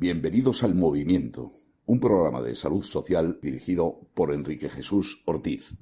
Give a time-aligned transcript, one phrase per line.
[0.00, 5.74] Bienvenidos al Movimiento, un programa de salud social dirigido por Enrique Jesús Ortiz.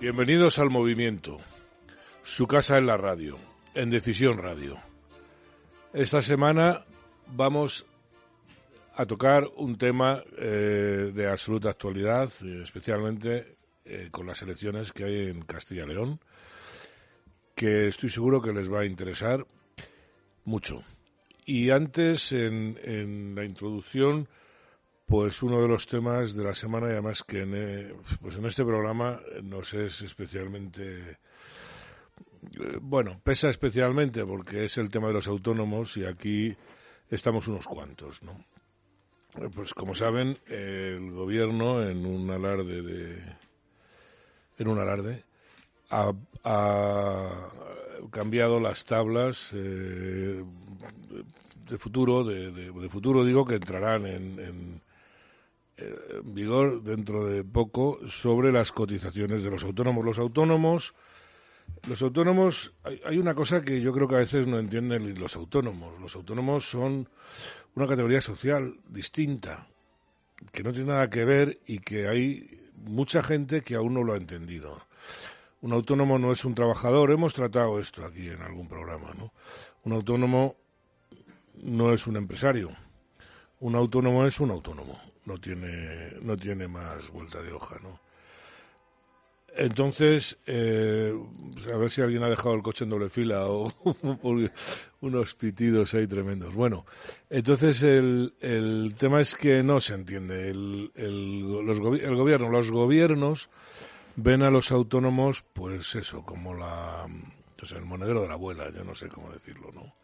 [0.00, 1.36] Bienvenidos al Movimiento,
[2.22, 3.36] su casa en la radio,
[3.74, 4.78] en Decisión Radio.
[5.92, 6.86] Esta semana
[7.26, 7.84] vamos
[8.96, 15.04] a tocar un tema eh, de absoluta actualidad, eh, especialmente eh, con las elecciones que
[15.04, 16.20] hay en Castilla y León,
[17.54, 19.46] que estoy seguro que les va a interesar
[20.44, 20.82] mucho.
[21.44, 24.28] Y antes, en, en la introducción,
[25.06, 28.64] pues uno de los temas de la semana y además que en, pues en este
[28.64, 31.18] programa nos es especialmente
[32.80, 36.54] bueno, pesa especialmente porque es el tema de los autónomos y aquí
[37.10, 38.44] estamos unos cuantos, ¿no?
[39.54, 43.36] Pues como saben, el gobierno en un alarde de
[44.58, 45.24] en un alarde
[45.90, 46.12] ha,
[48.12, 50.44] cambiado las tablas eh,
[51.68, 54.80] de futuro de, futuro digo que entrarán en, en,
[55.78, 60.04] en, vigor dentro de poco sobre las cotizaciones de los autónomos.
[60.04, 60.94] Los autónomos
[61.88, 62.72] los autónomos,
[63.04, 66.00] hay, una cosa que yo creo que a veces no entienden los autónomos.
[66.00, 67.08] Los autónomos son
[67.74, 69.66] una categoría social distinta,
[70.52, 74.14] que no tiene nada que ver y que hay mucha gente que aún no lo
[74.14, 74.80] ha entendido.
[75.62, 79.32] Un autónomo no es un trabajador, hemos tratado esto aquí en algún programa, ¿no?
[79.84, 80.56] Un autónomo
[81.62, 82.70] no es un empresario.
[83.60, 88.03] Un autónomo es un autónomo, no tiene no tiene más vuelta de hoja, ¿no?
[89.56, 91.14] Entonces, eh,
[91.52, 93.72] pues a ver si alguien ha dejado el coche en doble fila o
[95.00, 96.54] unos pitidos ahí tremendos.
[96.54, 96.84] Bueno,
[97.30, 100.50] entonces el, el tema es que no se entiende.
[100.50, 103.48] El, el, los el gobierno, los gobiernos
[104.16, 107.06] ven a los autónomos, pues eso, como la,
[107.56, 109.94] pues el monedero de la abuela, yo no sé cómo decirlo, ¿no?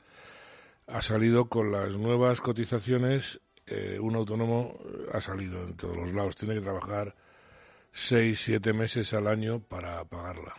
[0.86, 4.78] Ha salido con las nuevas cotizaciones, eh, un autónomo
[5.12, 7.14] ha salido en todos los lados, tiene que trabajar
[7.92, 10.54] seis, siete meses al año para pagarla,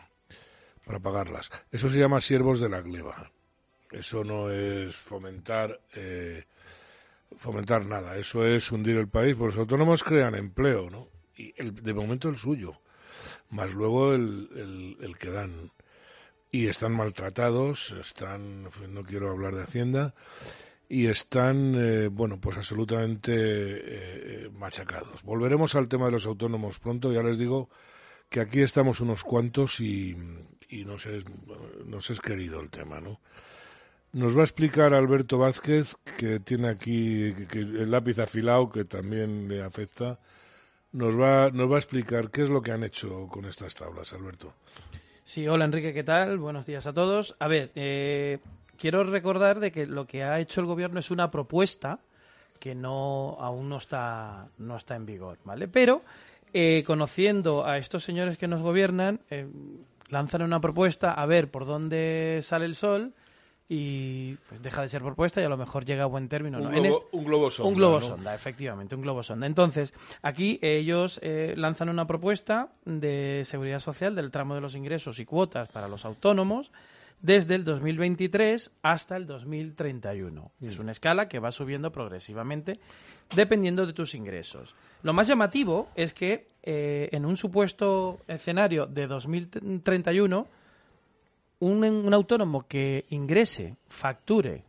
[0.85, 1.51] para pagarlas.
[1.71, 3.31] Eso se llama siervos de la gleba.
[3.91, 6.45] Eso no es fomentar, eh,
[7.37, 8.17] fomentar nada.
[8.17, 9.35] Eso es hundir el país.
[9.35, 11.09] Porque los autónomos crean empleo, ¿no?
[11.35, 12.79] Y el, de momento el suyo,
[13.49, 15.71] más luego el, el, el que dan.
[16.51, 20.13] Y están maltratados, están, no quiero hablar de Hacienda,
[20.91, 25.24] y están, eh, bueno, pues absolutamente eh, machacados.
[25.24, 27.69] Volveremos al tema de los autónomos pronto, ya les digo
[28.28, 30.18] que aquí estamos unos cuantos y,
[30.68, 31.24] y nos, es,
[31.85, 33.22] nos es querido el tema, ¿no?
[34.12, 38.84] Nos va a explicar Alberto Vázquez, que tiene aquí que, que el lápiz afilado, que
[38.84, 40.19] también le afecta.
[40.91, 44.12] Nos va, nos va a explicar qué es lo que han hecho con estas tablas,
[44.12, 44.56] Alberto.
[45.23, 46.38] Sí, hola Enrique, ¿qué tal?
[46.38, 47.38] Buenos días a todos.
[47.40, 48.40] A ver, eh,
[48.81, 51.99] quiero recordar de que lo que ha hecho el gobierno es una propuesta
[52.59, 55.67] que no aún no está no está en vigor, ¿vale?
[55.67, 56.01] Pero
[56.51, 59.47] eh, conociendo a estos señores que nos gobiernan, eh,
[60.09, 63.13] lanzan una propuesta a ver por dónde sale el sol
[63.69, 66.57] y pues deja de ser propuesta y a lo mejor llega a buen término.
[66.57, 66.69] Un, ¿no?
[66.71, 67.69] globo, en este, un globo sonda.
[67.69, 68.05] un globo ¿no?
[68.07, 69.45] sonda, efectivamente, un globo sonda.
[69.45, 69.93] Entonces,
[70.23, 75.25] aquí ellos eh, lanzan una propuesta de seguridad social del tramo de los ingresos y
[75.25, 76.71] cuotas para los autónomos
[77.21, 80.51] desde el 2023 hasta el 2031.
[80.59, 80.67] Mm.
[80.67, 82.79] Es una escala que va subiendo progresivamente
[83.35, 84.75] dependiendo de tus ingresos.
[85.03, 90.47] Lo más llamativo es que eh, en un supuesto escenario de 2031,
[91.59, 94.63] un, un autónomo que ingrese, facture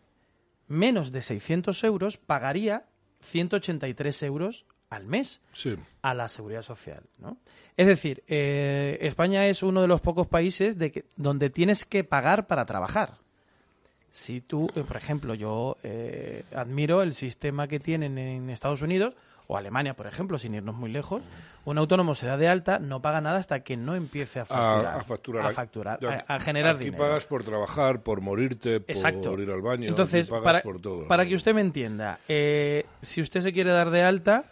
[0.69, 2.85] menos de 600 euros, pagaría
[3.21, 5.75] 183 euros al mes Sí.
[6.03, 7.37] a la seguridad social, ¿no?
[7.77, 12.05] Es decir, eh, España es uno de los pocos países de que, donde tienes que
[12.05, 13.15] pagar para trabajar.
[14.11, 19.15] Si tú, eh, por ejemplo, yo eh, admiro el sistema que tienen en Estados Unidos
[19.47, 21.23] o Alemania, por ejemplo, sin irnos muy lejos,
[21.65, 24.87] un autónomo se da de alta, no paga nada hasta que no empiece a facturar,
[24.87, 25.47] A, a facturar.
[25.47, 27.05] a, facturar, Ya, a- a generar Aquí dinero.
[27.05, 29.39] pagas por trabajar, por morirte, por Exacto.
[29.41, 29.89] ir al baño.
[29.89, 31.09] Entonces, pagas para, por todo.
[31.09, 34.45] para que usted me entienda, eh, si usted se quiere dar de alta,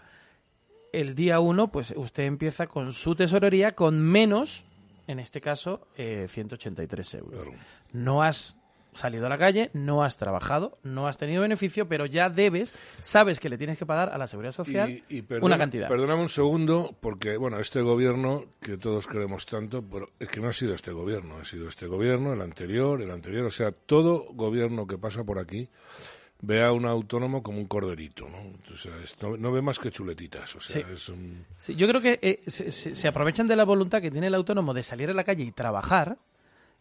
[0.92, 4.64] el día uno, pues usted empieza con su tesorería con menos,
[5.06, 7.34] en este caso, eh, 183 euros.
[7.42, 7.50] Claro.
[7.92, 8.56] No has
[8.92, 13.38] salido a la calle, no has trabajado, no has tenido beneficio, pero ya debes, sabes
[13.38, 15.88] que le tienes que pagar a la seguridad social Y- y perdona- una cantidad.
[15.88, 20.48] Perdóname un segundo, porque, bueno, este gobierno, que todos queremos tanto, pero es que no
[20.48, 24.26] ha sido este gobierno, ha sido este gobierno, el anterior, el anterior, o sea, todo
[24.32, 25.68] gobierno que pasa por aquí
[26.42, 28.38] ve a un autónomo como un corderito, ¿no?
[28.72, 30.92] O sea, es- no, no ve más que chuletitas, o sea, Sí.
[30.92, 31.44] es un...
[31.58, 34.72] Sí, yo creo que eh, se, se- aprovechan de la voluntad que tiene el autónomo
[34.74, 36.16] de salir a la calle y trabajar,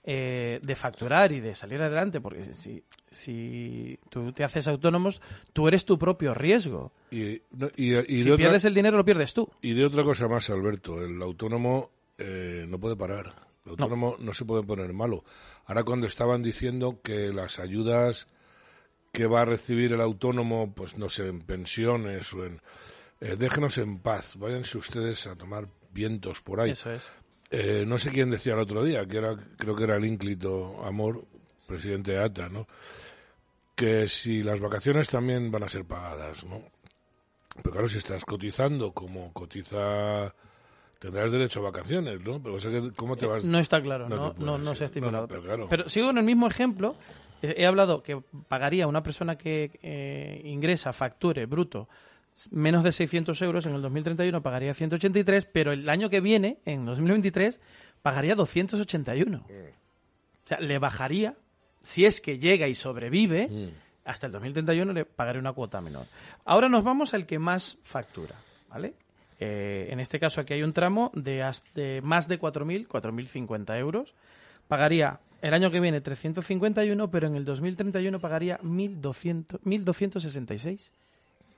[0.03, 5.21] eh, de facturar y de salir adelante, porque si, si tú te haces autónomos,
[5.53, 6.93] tú eres tu propio riesgo.
[7.11, 9.49] Y, no, y- y si otra, pierdes el dinero, lo pierdes tú.
[9.61, 13.33] y de otra cosa más, Alberto, el autónomo eh, no puede parar.
[13.65, 14.33] El autónomo no.
[14.33, 15.23] se puede poner malo.
[15.65, 18.27] Ahora cuando estaban diciendo que las ayudas
[19.11, 22.61] que va a recibir el autónomo, pues no sé, en pensiones o en...
[23.21, 26.71] eh, déjenos en paz, váyanse ustedes a tomar vientos por ahí.
[26.71, 27.09] Eso es.
[27.51, 30.85] Eh, no sé quién decía el otro día, que era, creo que era el ínclito
[30.85, 31.25] Amor,
[31.67, 32.67] presidente de ATA, ¿no?
[33.75, 36.63] Que si las vacaciones también van a ser pagadas, ¿no?
[37.55, 40.33] Pero claro, si estás cotizando como cotiza,
[40.99, 42.41] tendrás derecho a vacaciones, ¿no?
[42.41, 43.43] Pero o sea que, ¿cómo te vas?
[43.43, 45.67] No está claro, No no, no, se ha no, pero claro.
[45.69, 46.95] Pero sigo en el mismo ejemplo.
[47.41, 51.87] He he hablado que pagaría una persona que eh, ingresa, facture, bruto,
[52.51, 56.85] menos de 600 euros, en el 2031 pagaría 183, pero el año que viene, en
[56.85, 57.61] 2023,
[58.01, 59.37] pagaría 281.
[59.37, 59.41] Mm.
[59.41, 61.35] O sea, le bajaría,
[61.81, 63.69] si es que llega y sobrevive, Mm.
[64.03, 66.07] hasta el 2031 le pagaré una cuota menor.
[66.43, 68.35] Ahora nos vamos al que más factura,
[68.67, 68.95] ¿vale?
[69.39, 73.77] Eh, en este caso aquí hay un tramo de, has- de más de 4.000, 4.050
[73.79, 74.13] euros.
[74.67, 80.91] Pagaría el año que viene 351, pero en el 2031 pagaría 1.200 1.266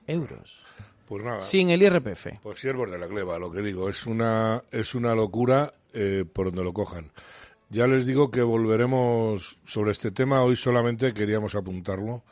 [0.06, 0.60] euros.
[1.08, 2.38] Pues nada, Sin el IRPF.
[2.42, 6.46] pues siervos de la gleba, lo que digo, es una, es una locura eh, por
[6.46, 7.10] donde lo cojan.
[7.68, 12.22] Ya les digo que volveremos sobre este tema, hoy solamente queríamos apuntarlo.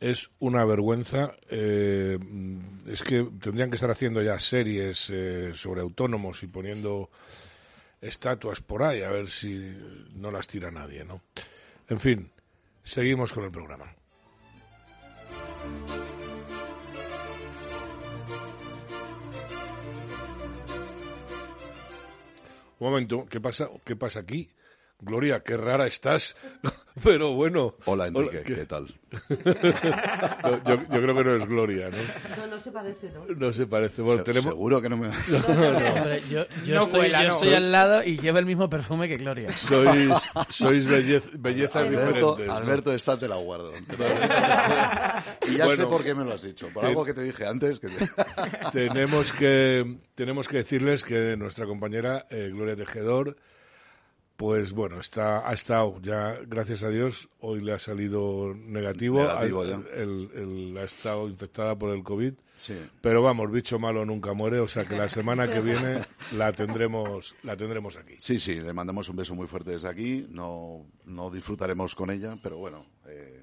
[0.00, 1.34] Es una vergüenza.
[1.48, 2.18] eh,
[2.86, 7.10] es que tendrían que estar haciendo ya series eh, sobre autónomos y poniendo
[8.00, 9.74] estatuas por ahí, a ver si
[10.14, 11.22] no las tira nadie, ¿no?
[11.88, 12.30] En fin,
[12.82, 13.94] seguimos con el programa.
[22.78, 24.50] Un momento, ¿qué pasa, qué pasa aquí?
[24.98, 26.36] Gloria, qué rara estás.
[27.04, 27.74] Pero bueno.
[27.84, 28.86] Hola, Enrique, ¿qué- ¿qué tal?
[30.42, 31.96] No, yo, yo creo que no es Gloria, ¿no?
[32.36, 33.26] No, no se parece, ¿no?
[33.34, 34.00] No se parece.
[34.00, 34.52] Bueno, Se- tenemos...
[34.54, 35.08] Seguro que no me...
[35.98, 37.34] Hombre, yo, yo No estoy, yo no.
[37.36, 39.52] estoy al lado y lleva el mismo perfume que Gloria.
[39.52, 42.46] Sois, sois bellez- bellezas Alberto, diferentes.
[42.46, 42.54] ¿no?
[42.54, 43.72] Alberto, esta te la guardo.
[45.46, 46.68] y ya sé por qué me lo has dicho.
[46.72, 47.78] Por Te- algo que te dije antes.
[47.80, 48.08] Que te-
[48.72, 53.36] tenemos que tenemos que decirles que nuestra compañera eh, Gloria Tejedor
[54.36, 59.62] pues bueno está ha estado ya gracias a Dios hoy le ha salido negativo, Negativo,
[59.62, 59.80] Ha- ya.
[59.94, 62.74] el- el- ha estado infectada por el covid Sí.
[63.02, 65.60] pero vamos bicho malo nunca muere o sea que la semana que
[66.00, 66.00] viene
[66.36, 70.26] la tendremos la tendremos aquí Sí, sí, le mandamos un beso muy fuerte desde aquí.
[70.30, 73.42] No, no disfrutaremos con ella, pero bueno, eh,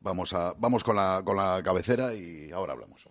[0.00, 3.04] vamos, a, vamos con, la, con la cabecera y ahora hablamos.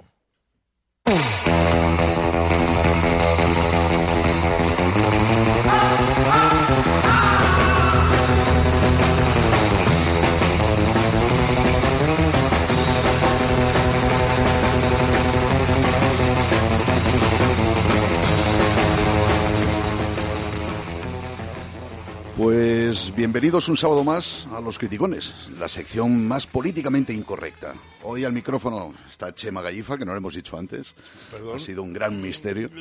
[22.38, 27.76] Pues bienvenidos un sábado más a Los Criticones, la sección más políticamente incorrecta.
[28.02, 30.96] Hoy al micrófono está Chema Gallifa, que no lo hemos dicho antes.
[31.30, 31.56] Perdón.
[31.56, 32.72] Ha sido un gran misterio.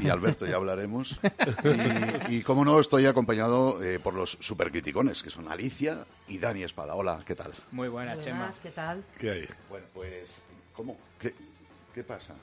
[0.00, 1.20] Y Alberto ya hablaremos.
[2.28, 6.64] Y, y como no, estoy acompañado eh, por los supercriticones, que son Alicia y Dani
[6.64, 6.94] Espada.
[6.94, 7.52] Hola, ¿qué tal?
[7.70, 8.38] Muy buena, Chema.
[8.38, 9.04] Buenas, ¿qué tal?
[9.18, 9.48] ¿qué hay?
[9.68, 10.42] Bueno, pues...
[10.74, 10.96] ¿Cómo?
[11.18, 11.34] ¿Qué,
[11.94, 12.34] qué pasa?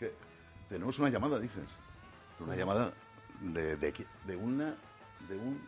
[0.00, 0.12] ¿Qué?
[0.68, 1.64] Tenemos una llamada, dices.
[2.40, 2.92] Una llamada
[3.40, 3.92] de, de,
[4.26, 4.74] de una...
[5.28, 5.60] De un...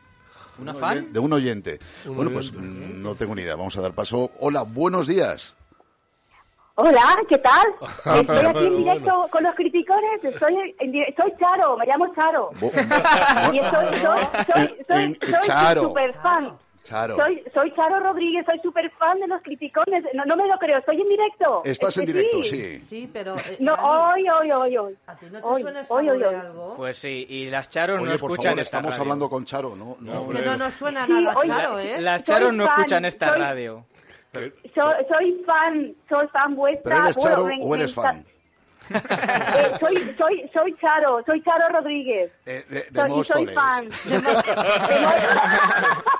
[0.58, 1.12] ¿Una un fan?
[1.12, 1.78] De un oyente.
[2.06, 2.68] Un bueno, pues oyente.
[2.94, 3.54] mm, no tengo ni idea.
[3.56, 4.30] Vamos a dar paso.
[4.40, 5.54] Hola, buenos días.
[6.74, 7.66] Hola, ¿qué tal?
[8.20, 9.28] Estoy aquí en directo bueno.
[9.30, 10.22] con los criticones.
[10.24, 12.50] Estoy en di- soy Charo, me llamo Charo.
[12.60, 12.70] Bo-
[13.52, 15.82] Y soy, soy, soy, soy, soy Charo.
[15.88, 16.56] super fan.
[16.88, 20.04] Charo, Soy, soy Charo Rodríguez, soy super fan de los criticones.
[20.14, 21.60] No, no me lo creo, estoy en directo.
[21.64, 22.82] estás Es en directo, sí.
[22.88, 23.34] Sí, pero...
[23.36, 24.96] eh, No, hoy, hoy, hoy, hoy.
[25.06, 26.34] ¿A ti no te Hoy, suena hoy, hoy, hoy.
[26.34, 26.74] algo?
[26.76, 29.02] Pues sí, y las charos no por escuchan favor, esta estamos radio.
[29.02, 29.98] hablando con Charo, ¿no?
[30.00, 32.00] no Es que no nos suena Sí, nada, oye, Charo, ¿eh?
[32.00, 33.84] Las charos no fan, escuchan esta soy- radio.
[34.32, 34.52] Soy,
[35.08, 36.82] soy fan, soy fan vuestra.
[36.94, 38.24] ¿Pero eres Bueno, Charo me- o eres está- fan?
[38.90, 42.30] Eh, soy, soy, soy Charo, soy Charo Rodríguez.
[42.46, 43.88] Eh, de, de Soy, y soy fan.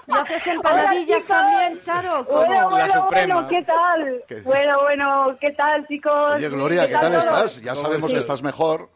[0.06, 2.24] ¿Y haces empanadillas también, Charo?
[2.26, 2.38] ¿Cómo?
[2.46, 4.22] Bueno, bueno, bueno, ¿qué tal?
[4.28, 4.40] ¿Qué?
[4.40, 6.34] Bueno, bueno, ¿qué tal, chicos?
[6.36, 7.20] Oye, Gloria, ¿qué tal todo?
[7.20, 7.60] estás?
[7.62, 8.12] Ya ¿Cómo sabemos estás?
[8.12, 8.88] que estás mejor.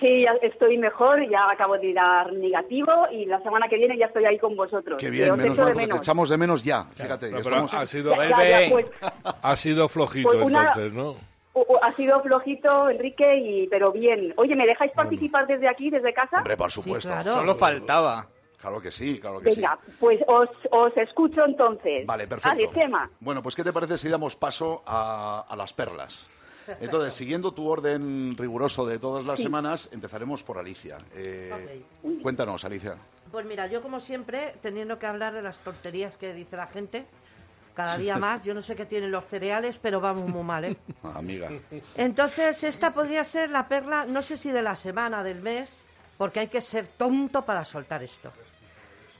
[0.00, 4.04] Sí, ya estoy mejor, ya acabo de dar negativo y la semana que viene ya
[4.06, 4.98] estoy ahí con vosotros.
[5.00, 6.06] Qué Que bien, os menos mal, de porque te menos.
[6.06, 6.84] echamos de menos ya.
[6.94, 7.72] Fíjate, No, pero estamos...
[7.74, 8.86] ha sido, ya, ya, pues,
[9.42, 11.14] ha sido flojito Pues una- entonces, ¿no?
[11.82, 14.34] Ha sido flojito, Enrique, y pero bien.
[14.36, 16.38] Oye, ¿me dejáis participar desde aquí, desde casa?
[16.38, 17.08] Hombre, por supuesto.
[17.08, 17.34] claro.
[17.34, 18.26] Solo faltaba.
[18.60, 19.60] Claro que sí, claro que sí.
[19.60, 22.06] Venga, pues os, os escucho entonces.
[22.06, 22.48] Vale, perfecto.
[22.48, 23.10] Vale, tema.
[23.20, 26.26] Bueno, pues ¿qué te parece si damos paso a, a las perlas?
[26.80, 30.98] Entonces, siguiendo tu orden riguroso de todas las semanas, empezaremos por Alicia.
[31.14, 31.82] Eh,
[32.22, 32.96] Cuéntanos, Alicia.
[33.30, 37.06] Pues mira, yo como siempre, teniendo que hablar de las tonterías que dice la gente,
[37.76, 40.76] cada día más, yo no sé qué tienen los cereales, pero vamos muy mal, ¿eh?
[41.14, 41.50] Amiga.
[41.94, 45.72] Entonces, esta podría ser la perla, no sé si de la semana, del mes,
[46.16, 48.32] porque hay que ser tonto para soltar esto.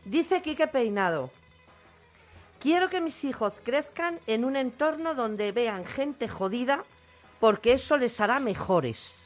[0.05, 1.31] Dice Quique Peinado,
[2.61, 6.85] quiero que mis hijos crezcan en un entorno donde vean gente jodida,
[7.39, 9.23] porque eso les hará mejores.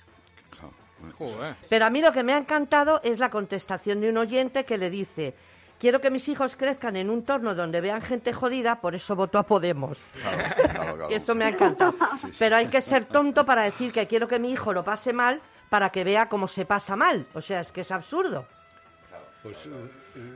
[1.17, 1.57] Joder.
[1.69, 4.77] Pero a mí lo que me ha encantado es la contestación de un oyente que
[4.77, 5.35] le dice,
[5.81, 9.39] quiero que mis hijos crezcan en un entorno donde vean gente jodida, por eso voto
[9.39, 9.99] a Podemos.
[10.21, 11.09] Claro, claro, claro.
[11.11, 11.95] Eso me ha encantado.
[12.39, 15.41] Pero hay que ser tonto para decir que quiero que mi hijo lo pase mal
[15.69, 17.27] para que vea cómo se pasa mal.
[17.35, 18.45] O sea, es que es absurdo.
[19.43, 19.71] Pues eh,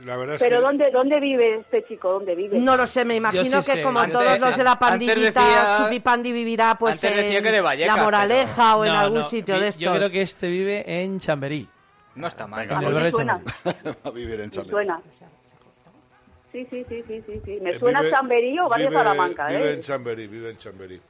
[0.03, 0.61] la verdad es Pero que...
[0.63, 2.11] ¿dónde, ¿dónde vive este chico?
[2.13, 2.57] ¿Dónde vive?
[2.57, 3.83] No lo sé, me imagino sí que sé.
[3.83, 7.61] como Antes- todos los de la pandillita, Chupipandi vivirá pues antes decía en que de
[7.61, 9.81] Vallecas, La Moraleja o en No, algún no, sitio de estos.
[9.81, 11.69] Yo creo que este vive en Chamberí.
[12.15, 12.71] No está mal.
[12.71, 13.41] A mí me suena.
[13.63, 13.97] Chamberí.
[14.03, 15.01] a vivir en suena.
[16.55, 17.59] Sí, sí, sí, sí, sí, sí.
[17.61, 19.73] Me eh, suena vive- Chamberí o Barrio vive- Salamanca, Vive ¿eh?
[19.73, 21.01] en Chamberí, vive en Chamberí.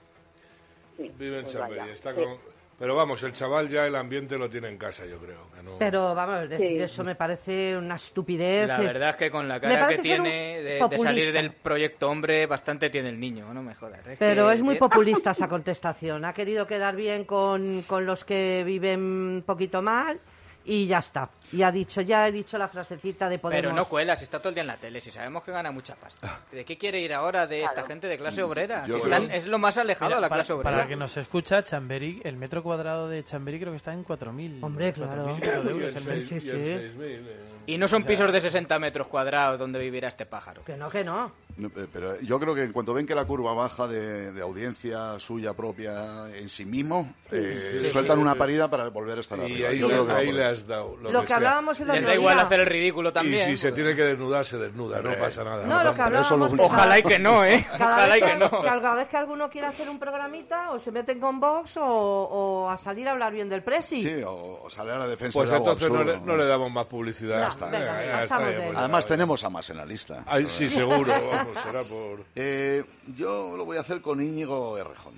[0.97, 1.79] Sí, Vive en pues Chamberí.
[1.81, 1.93] vaya.
[1.93, 2.21] Está Sí.
[2.21, 2.37] con...
[2.79, 5.47] Pero vamos, el chaval ya el ambiente lo tiene en casa, yo creo.
[5.55, 6.79] que no- Pero vamos, decir Sí.
[6.79, 8.67] eso me parece una estupidez.
[8.67, 12.89] La verdad es que con la cara que tiene de, salir del proyecto hombre, bastante
[12.89, 14.01] tiene el niño, no me jodas.
[14.17, 16.25] Pero que- es muy eh, populista esa contestación.
[16.25, 20.19] Ha querido quedar bien con, con los que viven un poquito mal
[20.65, 21.29] y ya está.
[21.51, 23.61] Y ha dicho, ya he dicho la frasecita de Podemos.
[23.61, 25.71] Pero no cuela, si está todo el día en la tele, si sabemos que gana
[25.71, 26.41] mucha pasta.
[26.51, 28.85] ¿De qué quiere ir ahora de esta gente de clase obrera?
[28.85, 30.71] Si creo- están- es lo más alejado Mira, de la para, clase obrera.
[30.77, 34.63] para que nos escucha, Chamberí, el metro cuadrado de Chamberí creo que está en 4.000.
[34.63, 35.25] Hombre, claro.
[35.27, 36.27] 4.000 y pico de Y euros en el mes.
[36.27, 36.71] seis- sí, y en sí.
[36.71, 37.39] 6.000, eh.
[37.67, 40.63] Y no son pisos de 60 metros cuadrados donde vivirá este pájaro.
[40.63, 41.31] Que no, que no.
[41.57, 44.41] No, eh, Pero yo creo que en cuanto ven que la curva baja de, de
[44.41, 47.87] audiencia suya propia en sí mismo, eh, Sí.
[47.89, 48.21] sueltan Sí.
[48.21, 49.69] una parida para volver a estar Y arriba.
[49.69, 51.35] ahí, Yo creo que ahí le has dado lo, Lo que que sea.
[51.37, 53.49] hablábamos Les otro da igual hacer el ridículo Y también.
[53.51, 55.65] si se tiene que desnudar, se desnuda, no pasa nada.
[55.65, 56.53] No, lo que hablábamos...
[56.59, 57.65] Ojalá y que no, ¿eh?
[57.77, 58.61] Cada Ojalá y vez que que, no.
[58.61, 62.69] cada vez que alguno quiere hacer un programita, o se meten con Vox o, o
[62.69, 64.01] a salir a hablar bien del Presi.
[64.01, 66.37] Sí, o, o sale a la defensa Pues de algo entonces no le, absurdo, no
[66.37, 67.47] le damos más publicidad.
[67.47, 67.93] Está, venga,
[68.27, 68.73] pues él.
[68.73, 70.23] ya, Además tenemos a más en la lista.
[70.25, 71.13] Ay, sí, seguro,
[71.47, 72.25] vamos, será por...
[72.35, 72.83] Eh,
[73.15, 75.15] yo lo voy a hacer con Íñigo Errejón,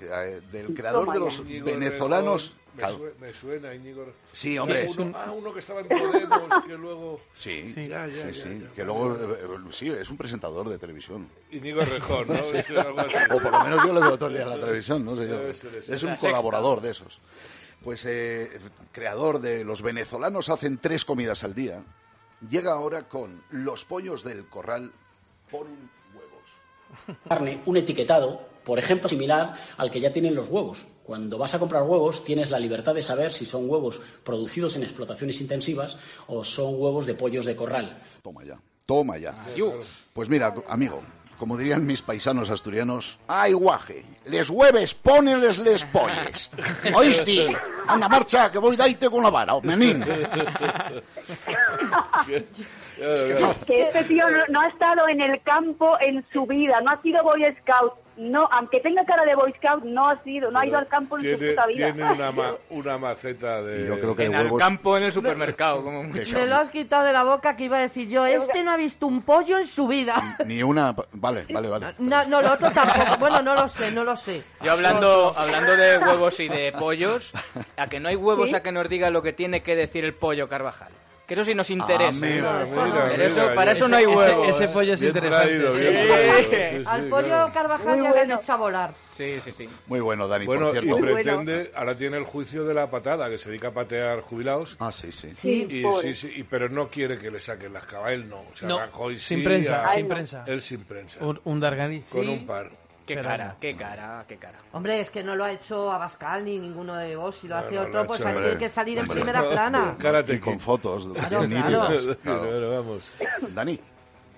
[0.00, 2.42] eh, del creador de los Íñigo venezolanos.
[2.44, 2.96] Errejón, Me, Claro.
[2.98, 4.04] sue- me suena Íñigo.
[4.32, 4.88] Sí, hombre.
[4.88, 7.20] Sí, uno, ah, uno que estaba en Podemos, que luego...
[7.32, 7.86] Sí, Sí.
[7.86, 8.70] Ya, ya, sí, ya, sí, ya.
[8.72, 11.28] que luego, eh, eh, sí, es un presentador de televisión.
[11.52, 12.34] Íñigo Errejón, ¿no?
[13.36, 15.28] O por lo menos yo lo veo todo el día en la televisión, no sé
[15.28, 15.40] yo.
[15.94, 17.20] Es un colaborador de esos.
[17.84, 18.50] Pues eh,
[18.90, 21.84] creador de Los venezolanos hacen tres comidas al día,
[22.50, 24.90] llega ahora con Los pollos del corral
[25.58, 27.18] ponen huevos.
[27.28, 30.86] carne un etiquetado, por ejemplo, similar al que ya tienen los huevos.
[31.04, 34.82] Cuando vas a comprar huevos, tienes la libertad de saber si son huevos producidos en
[34.82, 38.00] explotaciones intensivas o son huevos de pollos de corral.
[38.22, 39.34] Toma ya, toma ya.
[40.14, 41.02] Pues mira, amigo,
[41.38, 44.04] como dirían mis paisanos asturianos, ¡ay guaje!
[44.24, 46.50] Les hueves, pónenles les polles.
[46.94, 47.54] ¿Oíste?
[47.86, 50.02] Anda, marcha, que voy daite con la vara, menín.
[52.96, 57.02] Que este tío no, no ha estado en el campo en su vida, no ha
[57.02, 57.94] sido Boy Scout.
[58.16, 61.18] No, aunque tenga cara de Boy Scout, no ha sido, no ha ido al campo
[61.18, 61.92] en su Tiene, puta vida.
[61.92, 63.88] tiene una, ma- una maceta de...
[63.88, 64.60] Yo creo que En el huevos...
[64.60, 66.38] campo, en el supermercado, como mucho.
[66.38, 68.24] Me lo has quitado de la boca que iba a decir yo.
[68.24, 70.36] Este no ha visto un pollo en su vida.
[70.46, 70.94] Ni una...
[71.10, 71.86] Vale, vale, vale.
[71.98, 73.16] No, no, lo otro tampoco.
[73.18, 74.44] Bueno, no lo sé, no lo sé.
[74.62, 77.32] Yo hablando, hablando de huevos y de pollos,
[77.76, 80.14] a que no hay huevos a que nos diga lo que tiene que decir el
[80.14, 80.92] pollo Carvajal.
[81.26, 82.08] Que eso sí nos interesa.
[82.08, 84.48] Amigo, Mira, mira, Pero eso- mira, para eso no hay Ese- huevos.
[84.48, 85.46] Ese, pollo es Bien interesante.
[85.48, 85.80] traído, sí.
[85.80, 86.08] bien Sí.
[86.08, 87.52] traído, sí, sí, Al pollo claro.
[87.54, 88.40] Carvajal Muy ya le han bueno.
[88.42, 88.94] hecho a volar.
[89.12, 89.68] Sí, sí, sí.
[89.86, 90.98] Muy bueno, Dani, Bueno, por y cierto.
[90.98, 91.14] bueno.
[91.14, 94.76] pretende, ahora tiene el juicio de la patada, que se dedica a patear jubilados.
[94.80, 95.30] Ah, sí, sí.
[95.40, 98.40] Sí, Y, sí, sí, y- pero no quiere que le saquen las cabas, él no.
[98.40, 100.44] O sea, No, Rajoy sin sí, prensa, a- sin prensa.
[100.46, 101.24] Él sin prensa.
[101.24, 102.04] Un, un Darganiz.
[102.10, 102.28] con sí.
[102.28, 102.70] un par.
[103.06, 103.54] Qué Pero cara, no.
[103.60, 104.58] qué cara, qué cara.
[104.72, 107.36] Hombre, es que no lo ha hecho Abascal ni ninguno de vos.
[107.36, 108.44] Si lo No, hace no lo otro, ha pues hecho, hombre.
[108.44, 109.94] tiene que salir en primera plana.
[109.98, 111.62] Karate Y con fotos Claro, bien
[112.22, 112.70] claro.
[112.82, 113.12] vamos.
[113.50, 113.78] Dani,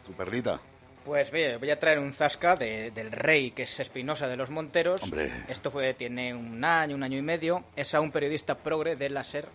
[0.05, 0.59] tu perlita.
[1.05, 4.51] Pues oye, voy a traer un zasca de- del rey, que es Espinosa de los
[4.51, 5.05] Monteros.
[5.05, 5.31] Hombre.
[5.47, 7.63] Esto fue, tiene un año, un año y medio.
[7.77, 9.47] Es a un periodista progre de la SER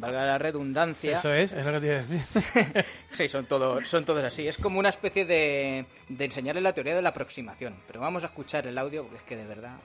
[0.00, 1.18] valga la redundancia.
[1.18, 2.84] Eso es, es lo que te iba a decir.
[3.12, 4.46] Sí, son todos, son todos así.
[4.46, 7.74] Es como una especie de, de enseñarle la teoría de la aproximación.
[7.86, 9.76] Pero vamos a escuchar el audio porque es que de verdad,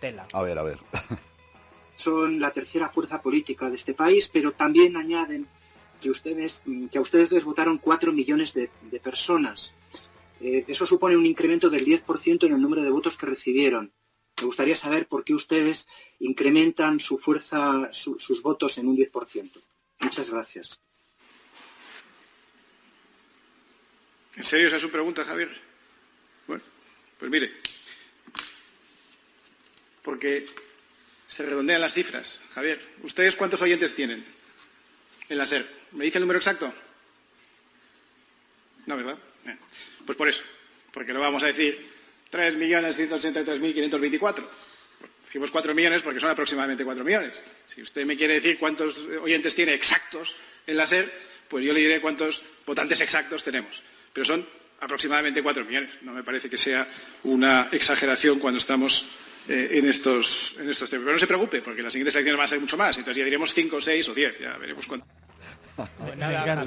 [0.00, 0.26] tela.
[0.32, 0.78] A ver, a ver.
[1.96, 5.48] son la tercera fuerza política de este país, pero también añaden
[6.00, 9.72] que ustedes, que a ustedes les votaron 4 millones de, de personas.
[10.40, 13.92] Eh, eso supone un incremento del 10% en el número de votos que recibieron.
[14.38, 15.88] Me gustaría saber por qué ustedes
[16.20, 19.62] incrementan su fuerza, su- sus votos en un 10%.
[20.00, 20.78] Muchas gracias.
[24.36, 25.50] ¿En serio esa es su pregunta, Javier?
[26.46, 26.62] Bueno,
[27.18, 27.50] pues mire,
[30.02, 30.46] porque
[31.28, 32.42] se redondean las cifras.
[32.54, 34.26] Javier, ¿ustedes cuántos oyentes tienen
[35.30, 35.66] en la SER?
[35.92, 36.72] ¿Me dice el número exacto?
[38.84, 39.18] No, ¿verdad?
[40.04, 40.42] Pues por eso,
[40.92, 41.90] porque no vamos a decir
[42.36, 44.44] 3.183.524.
[45.26, 47.32] Dijimos 4 millones porque son aproximadamente 4 millones.
[47.74, 50.34] Si usted me quiere decir cuántos oyentes tiene exactos
[50.66, 51.12] en la SER,
[51.48, 53.82] pues yo le diré cuántos votantes exactos tenemos.
[54.12, 54.46] Pero son
[54.80, 55.90] aproximadamente 4 millones.
[56.02, 56.86] No me parece que sea
[57.24, 59.04] una exageración cuando estamos
[59.48, 61.04] eh, en, estos, en estos temas.
[61.04, 62.96] Pero no se preocupe, porque las siguientes elecciones van a ser mucho más.
[62.96, 64.40] Entonces ya diremos 5, 6 o 10.
[64.40, 65.06] Ya veremos cuánto.
[65.76, 66.64] Pues nada,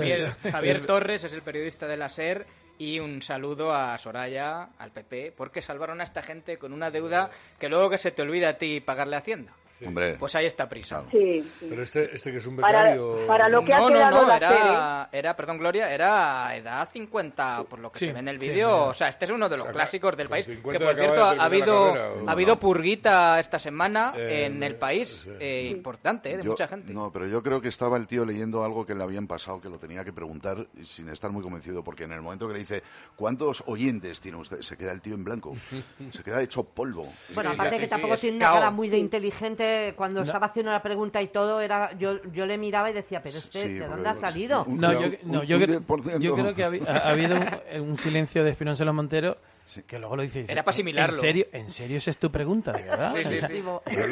[0.51, 2.46] Javier, Torres es el periodista de la SER
[2.78, 7.30] y un saludo a Soraya, al PP, porque salvaron a esta gente con una deuda
[7.60, 9.54] que luego que se te olvida a ti pagarle a Hacienda.
[9.86, 11.03] Hombre, Pues ahí está prisa.
[11.12, 11.67] Sí, sí.
[11.69, 13.25] Pero este, este que es un Para, becario...
[13.27, 16.88] para lo que ha No, no, quedado no, la era, era, perdón, Gloria, era edad
[16.91, 18.86] 50, por lo que Sí, se ve en el vídeo.
[18.88, 20.45] o sea, este es uno de los O sea, clásicos del país.
[20.45, 24.75] 50 Que, por cierto, ha habido, carrera, ha habido purguita esta semana Eh, en el
[24.75, 25.29] país, sí.
[25.39, 26.93] eh, importante, eh, de Yo- mucha gente.
[26.93, 29.69] No, pero yo creo que estaba el tío leyendo algo que le habían pasado, que
[29.69, 32.83] lo tenía que preguntar sin estar muy convencido, porque en el momento que le dice,
[33.15, 34.62] ¿cuántos oyentes tiene usted?
[34.62, 35.53] Se queda el tío en blanco.
[36.12, 37.07] Se queda hecho polvo.
[37.33, 39.63] Bueno, Sí, aparte sí, que sí, tampoco tiene una cara muy de inteligente,
[39.96, 43.38] cuando estaba haciendo la pregunta y todo, era yo, yo le miraba y decía, pero
[43.38, 44.64] este, Sí, ¿de dónde ha los- salido?
[44.66, 46.20] un- No, yo, no, un- yo, un cre- 10%.
[46.20, 49.38] yo creo que ha, ha- ha habido un, un silencio de Espinosa Montero
[49.86, 50.46] que luego lo dice.
[50.48, 51.14] Era para asimilarlo.
[51.16, 53.14] ¿En serio, ¿En serio esa es tu pregunta, de verdad?
[53.16, 53.64] Sí, sí, sí.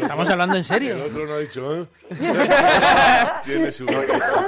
[0.02, 0.96] Estamos hablando en El serio.
[1.04, 1.86] otro no ha dicho, ¿eh?
[3.44, 3.86] Tiene su...
[3.88, 4.08] Todas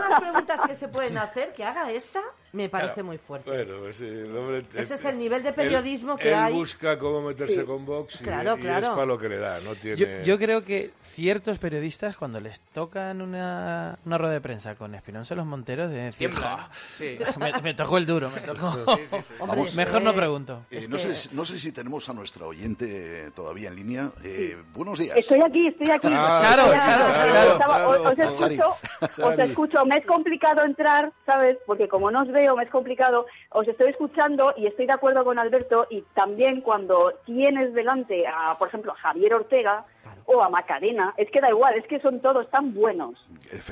[0.09, 2.21] las preguntas que se pueden hacer, que haga esa,
[2.53, 3.07] me parece Claro.
[3.07, 3.49] muy fuerte.
[3.49, 4.63] Bueno, sí, el hombre...
[4.75, 6.53] Ese es el nivel de él- periodismo que él hay.
[6.53, 8.79] busca cómo meterse con Vox y, Claro, y claro.
[8.85, 9.97] es para lo que le da, no tiene...
[9.97, 14.95] Yo, yo creo que ciertos periodistas, cuando les tocan una, una rueda de prensa con
[14.95, 16.57] Espinosa Los Monteros, de decir, Tiemblan.
[16.57, 17.17] "Ja, Sí.
[17.39, 18.67] me, me tocó el duro, me tocó.
[18.67, 19.07] Hombre,
[19.39, 19.67] Vamos.
[19.69, 20.65] es Mejor no pregunto.
[20.71, 24.11] Eh, no, que- sé, no sé si tenemos a nuestra oyente todavía en línea.
[24.23, 25.17] Eh, Buenos días.
[25.17, 26.07] Estoy aquí, estoy aquí.
[26.11, 27.31] Ah, Claro, Estoy aquí.
[27.31, 29.85] claro, claro, os, escucho, os escucho.
[29.85, 31.57] Me es complicado entrar, ¿sabes?
[31.65, 33.25] Porque como no os veo, me es complicado.
[33.51, 35.87] Os estoy escuchando y estoy de acuerdo con Alberto.
[35.89, 39.85] Y también cuando tienes delante a, por ejemplo, a Javier Ortega
[40.25, 43.15] o a Macarena, es que da igual, es que son todos tan buenos.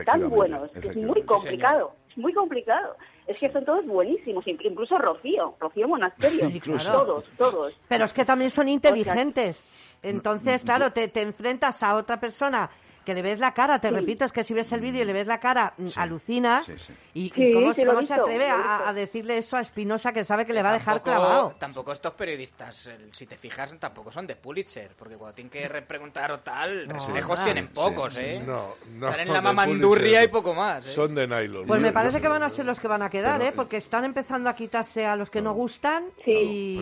[0.06, 0.70] Tan buenos.
[0.76, 1.94] Es muy complicado.
[2.10, 2.96] Es muy complicado.
[3.28, 4.44] Es que son todos buenísimos.
[4.46, 6.50] Inc- Incluso Rocío, Rocío Monasterio.
[6.50, 6.92] Sí, claro.
[6.92, 7.74] Todos, todos.
[7.88, 9.68] Pero es que también son inteligentes.
[10.02, 12.70] Entonces, claro, te, te enfrentas a otra persona
[13.08, 15.14] que le ves la cara, te repito, es que si ves el vídeo y le
[15.14, 16.66] ves la cara, mm, alucinas.
[16.66, 16.94] sí, sí.
[17.14, 20.52] ¿Y, y Sí, cómo, sí, se atreve a, decirle eso a Espinosa que sabe que
[20.52, 21.56] le va a dejar Tampoco- clavado?
[21.58, 25.84] Tampoco estos periodistas, si te fijas, tampoco son de Pulitzer, porque cuando tienen que re-
[25.84, 28.34] preguntar o tal, No, reflejos tienen Sí, pocos, sí, ¿eh?
[28.36, 28.44] sí.
[28.46, 29.08] No, no.
[29.10, 30.90] Están en la mamandurria y poco más, ¿eh?
[30.92, 31.66] Son de nylon.
[31.66, 33.54] Pues me parece que van a ser los que van a quedar, Pero- ¿eh?
[33.56, 36.32] Porque están empezando a quitarse a los que no gustan Sí.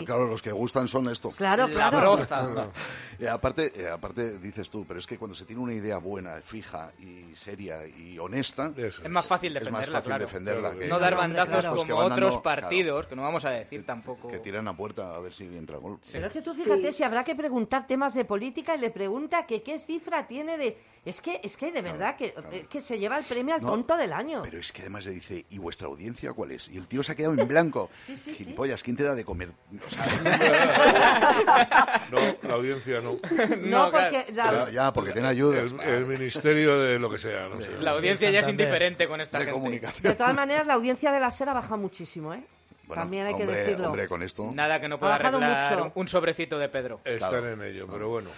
[0.02, 0.06] y...
[0.06, 1.30] Claro, los que gustan son esto.
[1.32, 2.00] Claro, La claro.
[2.00, 2.68] broza.
[3.18, 6.15] Eh, aparte, eh, aparte, dices tú, pero es que cuando se tiene una idea buena,
[6.44, 10.26] fija y seria y honesta, Eso Es más fácil es defenderla, más fácil claro.
[10.26, 10.62] defenderla.
[10.70, 13.50] Claro, que, No dar bandazos que como van otros dando- partidos, que no vamos a
[13.52, 14.28] decir tampoco.
[14.30, 16.00] que tiran a puerta a ver si entra gol.
[16.12, 19.46] Pero es que tú fíjate si habrá que preguntar temas de política y le pregunta
[19.46, 20.78] que qué cifra tiene de...
[21.06, 23.70] Es que, es que de verdad que, eh, que se lleva el premio al No,
[23.70, 24.42] tonto del año.
[24.42, 26.68] Pero es que además le dice, ¿y vuestra audiencia cuál es?
[26.70, 27.90] Y el tío se ha quedado en blanco.
[28.00, 28.44] Sí, sí, sí.
[28.44, 29.52] Gilipollas, ¿quién te da de comer?
[29.86, 30.06] O sea,
[32.12, 33.18] No, la audiencia no.
[33.62, 34.26] No, No, porque...
[34.32, 35.60] la- ya, porque tiene ayuda.
[35.62, 37.48] El, el ministerio de lo que sea.
[37.50, 37.70] No sé.
[37.82, 39.60] La audiencia ya es indiferente con esta de gente.
[39.60, 40.04] comunicación.
[40.04, 42.42] De todas maneras, la audiencia de la SER ha bajado muchísimo, ¿eh?
[42.88, 43.88] Bueno, También hay que decirlo.
[43.88, 44.52] Hombre, con esto.
[44.54, 45.92] Nada que no pueda arreglar mucho.
[45.96, 47.02] un sobrecito de Pedro.
[47.04, 47.52] Están Claro.
[47.54, 48.30] en ello, pero bueno.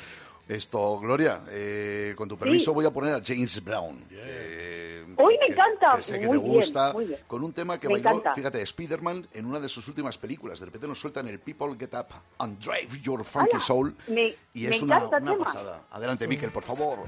[0.48, 4.06] Esto, Gloria, eh, con tu permiso voy a poner a James Brown.
[4.12, 5.96] eh, Uy, me que- encanta.
[5.98, 6.94] Que sé que Muy te bien, gusta.
[6.94, 7.20] muy bien.
[7.28, 8.34] Con un tema que Me bailó, encanta.
[8.36, 10.60] fíjate, Spider-Man en una de sus últimas películas.
[10.60, 12.08] De repente nos sueltan el People Get Up
[12.38, 13.96] and Drive Your Funky Soul.
[14.08, 15.82] me- y me es una, una pasada.
[15.92, 17.00] Adelante, Miquel, por favor.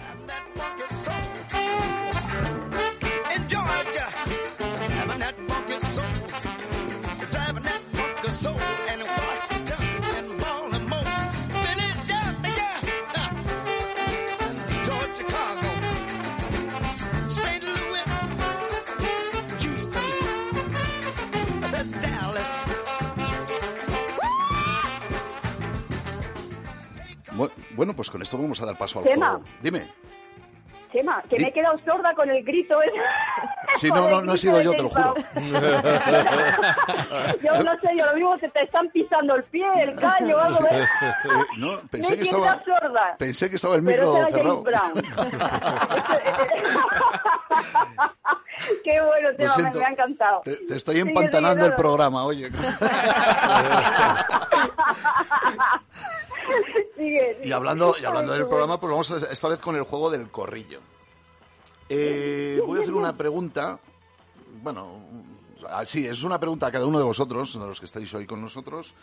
[27.80, 29.30] Bueno, pues con esto vamos a dar paso al Chema.
[29.30, 29.46] juego.
[29.62, 29.88] Dime.
[30.92, 32.82] Chema, que me he quedado sorda con el grito.
[32.82, 32.92] ese.
[33.78, 35.16] Sí, no, no, no he sido yo, te lo juro.
[37.42, 40.68] Yo no sé, yo lo mismo que te están pisando el pie, el caño, algo.
[40.70, 40.86] Eh,
[41.58, 43.16] no, pensé que estaba, sorda.
[43.18, 44.62] pensé que estaba el Pero micro James cerrado.
[44.62, 44.92] Brown.
[48.84, 50.42] Qué bueno, Chema, me, ha encantado.
[50.44, 52.50] Te, te estoy empantanando el programa, oye.
[56.96, 60.10] Sigue, Y hablando, y hablando del programa, pues vamos a- esta vez con el juego
[60.10, 60.80] del corrillo.
[61.90, 63.80] Eh, voy a hacer una pregunta.
[64.62, 65.02] Bueno,
[65.70, 68.26] ah, sí, es una pregunta a cada uno de vosotros, de los que estáis hoy
[68.26, 68.94] con nosotros.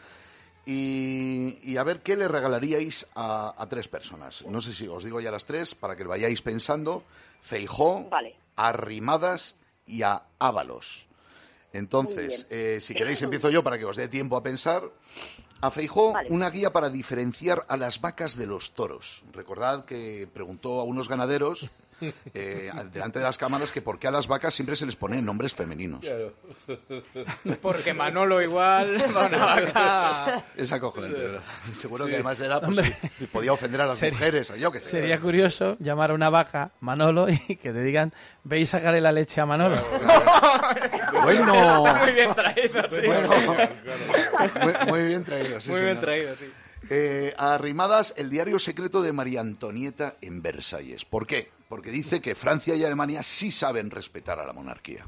[0.65, 4.45] Y, y a ver qué le regalaríais a, a tres personas.
[4.47, 7.05] No sé si os digo ya las tres para que vayáis pensando.
[7.41, 8.37] Feijó, Vale.
[8.57, 9.55] a Rimadas
[9.87, 11.07] y a Ábalos.
[11.73, 14.83] Entonces, eh, si queréis empiezo yo para que os dé tiempo a pensar.
[15.61, 16.29] A Feijó, Vale.
[16.31, 19.23] una guía para diferenciar a las vacas de los toros.
[19.33, 21.71] Recordad que preguntó a unos ganaderos
[22.35, 25.25] eh, delante de las cámaras que por qué a las vacas siempre se les ponen
[25.25, 26.05] nombres femeninos.
[27.63, 30.45] Porque Manolo igual una vaca.
[30.57, 31.41] Es acojonante.
[31.73, 32.11] Seguro Sí.
[32.11, 32.97] que además era, pues, Hombre.
[33.33, 34.81] podía ofender a las Sería- mujeres, o yo sé.
[34.81, 38.13] Sería curioso llamar a una vaca Manolo y que te digan,
[38.45, 39.83] veis sacarle la leche a Manolo.
[41.23, 43.03] Bueno, Muy bien traído, sí.
[43.07, 43.31] bueno.
[44.63, 46.05] Muy, muy bien traído, sí, Muy bien señor.
[46.05, 46.53] traído, sí.
[46.91, 51.05] Eh, arrimadas el diario secreto de María Antonieta en Versalles.
[51.05, 51.51] ¿Por qué?
[51.69, 55.05] Porque dice que Francia y Alemania sí saben respetar a la monarquía.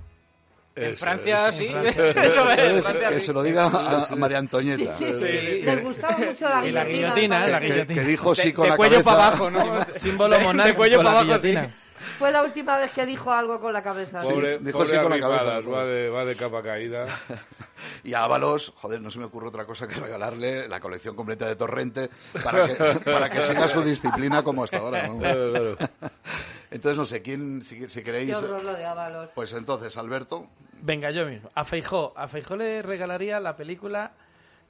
[0.74, 1.58] En Eso, Francia eso.
[1.58, 1.66] sí.
[1.66, 2.10] En Francia.
[2.10, 3.26] Eso es, en Entonces, Francia que sí.
[3.26, 4.96] se lo diga a, a María Antonieta.
[4.96, 5.20] Sí, sí, sí.
[5.20, 7.14] Que- Les gustaba mucho la Y la guillotina.
[7.14, 7.52] guillotina, ¿vale?
[7.52, 8.02] la que, guillotina.
[8.02, 9.10] que dijo sí De- con de la cuello cabeza.
[9.10, 9.92] para abajo, ¿no?
[9.92, 11.74] Símbolo De- de monárquico, cuello para abajo, guillotina.
[12.18, 14.20] Fue la última vez que dijo algo con la cabeza.
[14.20, 14.28] Sí.
[14.32, 17.06] Pobre, dijo pobre sí con la cabeza, va de, va de capa caída.
[18.04, 21.46] Y a Ábalos, joder, no se me ocurre otra cosa que regalarle la colección completa
[21.46, 22.10] de Torrente
[22.42, 25.08] para que, para que siga su disciplina como hasta ahora.
[25.18, 25.76] Claro, claro.
[26.70, 28.36] Entonces, no sé, ¿quién, si, si queréis...
[28.36, 29.30] Horror lo de Ábalos.
[29.34, 30.48] Pues entonces, Alberto,
[30.82, 31.50] Venga, yo mismo.
[31.54, 32.12] A Feijó.
[32.16, 34.12] A Feijó le regalaría la película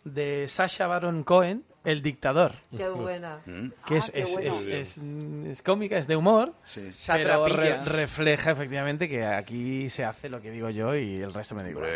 [0.04, 2.52] de Sasha Baron Cohen, El dictador.
[2.74, 3.40] Qué buena.
[3.44, 6.88] Que Ah, es, qué es, es, es- es cómica, es de humor, sí.
[7.06, 11.56] pero re- refleja efectivamente que aquí se hace lo que digo yo y el resto
[11.56, 11.90] me da igual.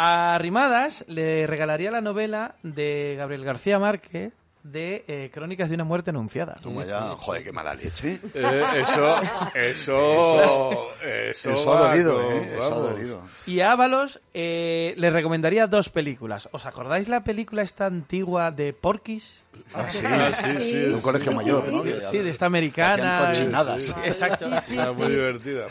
[0.00, 5.84] A Rimadas le regalaría la novela de Gabriel García Márquez de eh, Crónicas de una
[5.84, 6.56] muerte anunciada.
[6.62, 8.20] Toma ya, joder, qué mala leche.
[8.34, 9.16] Eh, eso,
[9.54, 12.50] eso, eso, Eso ha dolido, ¿eh?
[12.54, 13.22] Eso ha dolido.
[13.46, 16.48] Y a Ábalos eh, le recomendaría dos películas.
[16.52, 19.42] ¿Os acordáis la película esta antigua de Porky's?
[19.74, 20.72] Ah, sí, Ah, sí, sí.
[20.74, 21.82] de un colegio mayor, ¿no?
[22.10, 23.26] Sí, de esta americana.
[23.28, 23.84] cochinadas.
[23.84, 24.48] Sí, exacto.
[24.60, 25.00] Sí, sí, Era sí.
[25.00, 25.66] muy divertida.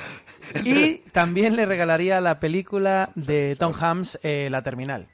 [0.63, 5.07] Y también le regalaría la película de Tom Hanks, eh, La Terminal.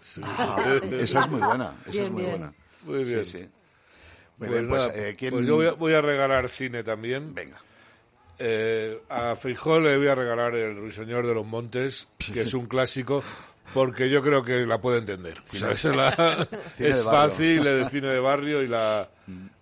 [0.00, 0.20] Sí.
[0.22, 0.58] Ah,
[1.00, 2.38] esa es muy buena, esa es Bien, muy bien.
[2.38, 2.52] buena.
[2.84, 3.24] Muy bien.
[3.24, 3.48] Sí, sí.
[4.38, 6.82] Muy Pues, bien, pues, nada, eh, ¿quién- pues yo voy a, voy a regalar cine
[6.82, 7.34] también.
[7.34, 7.56] Venga.
[8.38, 12.66] Eh, a Feijó le voy a regalar El Ruiseñor de los Montes, que es un
[12.66, 13.22] clásico,
[13.72, 15.40] porque yo creo que la puede entender.
[15.52, 16.48] O sea, es la-
[17.04, 19.08] fácil, es de cine de barrio y la,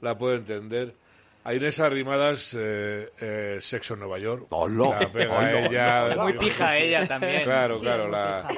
[0.01, 0.95] la puede entender.
[1.44, 4.46] A Inés Arrimadas, eh, eh, Sexo en Nueva York.
[4.50, 6.05] Hola, La pega hola, ella.
[6.05, 6.22] hola.
[6.22, 7.42] Muy pija ella también.
[7.42, 8.09] Claro, Sí, claro.
[8.09, 8.48] La...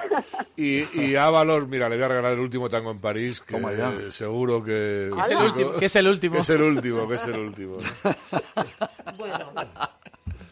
[0.56, 3.72] Y, y Ábalos, mira, le voy a regalar el último tango en París, que Toma
[3.72, 3.90] ya.
[3.90, 5.08] eh, seguro que...
[5.08, 6.34] Es el último, que es el último.
[6.36, 7.76] Que es el último, que es el último.
[9.16, 9.38] Bueno,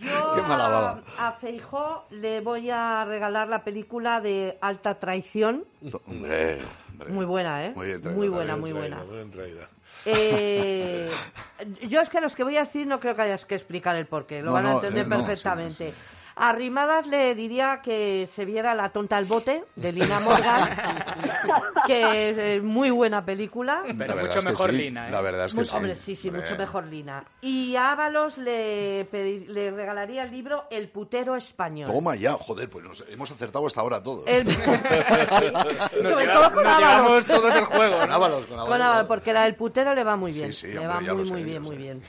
[0.00, 1.02] yo Qué mala baba.
[1.18, 5.64] a, a Feijó le voy a regalar la película de Alta Traición.
[6.06, 7.08] Hombre, hombre.
[7.10, 7.72] Muy buena, ¿eh?
[7.74, 9.04] Muy bien traída, muy muy buena, Bien muy traída, buena.
[9.04, 9.68] muy bien traída.
[10.04, 11.10] Eh,
[11.88, 14.06] yo es que los que voy a decir no creo que hayas que explicar el
[14.06, 15.92] porqué, lo No, van a entender eh, no, perfectamente.
[15.92, 20.70] sí, A Rimadas le diría que se viera La tonta al bote, de Lina Morgan,
[21.86, 23.82] que es eh, muy buena película.
[23.98, 25.10] Pero mucho es que mejor sí, Lina, ¿eh?
[25.12, 25.76] La verdad es que Muy- sí.
[25.76, 26.42] hombre, sí, sí, Hombre.
[26.42, 27.24] mucho mejor Lina.
[27.42, 31.90] Y a Ábalos le, pedi- le regalaría el libro El putero español.
[31.90, 34.24] Toma ya, joder, pues nos hemos acertado hasta ahora todos.
[34.26, 34.46] El-
[36.02, 37.26] Sobre todo con Ábalos.
[37.26, 38.14] todos el juego, Con ¿no?
[38.14, 38.86] Ábalos, con Con Ábalos.
[38.86, 40.52] Ábalos, porque la del putero le va muy Sí, bien.
[40.52, 42.02] sí, le hombre, va muy, muy bien, muy bien.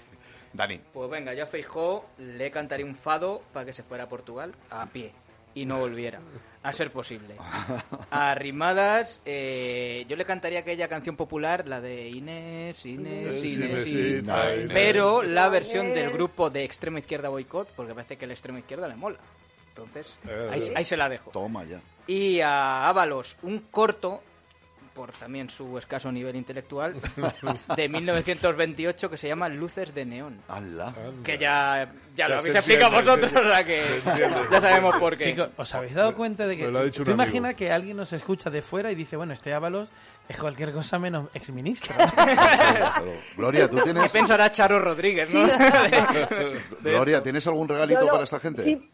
[0.54, 0.80] Dani.
[0.94, 4.54] Pues venga, yo a Feijó le cantaría un fado para que se fuera a Portugal
[4.70, 5.12] a pie
[5.56, 6.20] y no volviera,
[6.64, 7.36] a ser posible.
[8.10, 14.68] A Rimadas, eh, yo le cantaría aquella canción popular, la de Inés, Inés, Inés, Inés,
[14.74, 18.88] pero la versión del grupo de extrema izquierda boicot, porque parece que el extrema izquierda
[18.88, 19.20] le mola.
[19.70, 21.30] Entonces, Eh, ahí, ahí se la dejo.
[21.32, 21.80] Toma ya.
[22.08, 24.24] Y a Ábalos, un corto
[24.94, 26.96] por también su escaso nivel intelectual,
[27.76, 30.40] de 1928 que se llama Luces de Neón.
[30.48, 30.94] ¡Hala!
[31.24, 33.84] Que ya, ya lo habéis explicado vosotros, o sea que
[34.52, 35.32] ya sabemos por qué.
[35.32, 37.24] Chicos, ¿os habéis dado cuenta de que Me lo ha dicho un tú amigo.
[37.24, 39.90] imaginas que alguien nos escucha de fuera y dice, bueno, este Ábalos
[40.30, 41.96] es cualquier cosa menos exministro?
[43.38, 45.48] Gloria, ¿tú ¿Qué tienes, pensará Charo Rodríguez, no?
[46.82, 48.64] Gloria, ¿tienes algún regalito lo- para esta gente?
[48.64, 48.90] sí.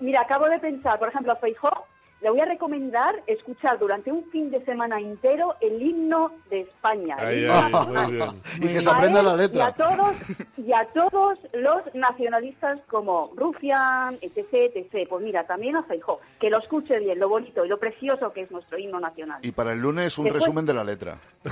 [0.00, 1.86] Mira, acabo de pensar, por ejemplo, a Feijó
[2.22, 7.16] le voy a recomendar escuchar durante un fin de semana entero el himno de España.
[7.18, 8.28] muy bien.
[8.56, 9.72] Y que se A aprenda la Y a letra.
[9.72, 10.16] todos,
[10.56, 15.06] y a todos los nacionalistas como Rufián, etc, etc.
[15.08, 18.42] Pues mira, también a Feijó, que lo escuche bien, lo bonito y lo precioso que
[18.42, 19.38] es nuestro himno nacional.
[19.42, 21.18] Y para el lunes un Después- resumen de la letra.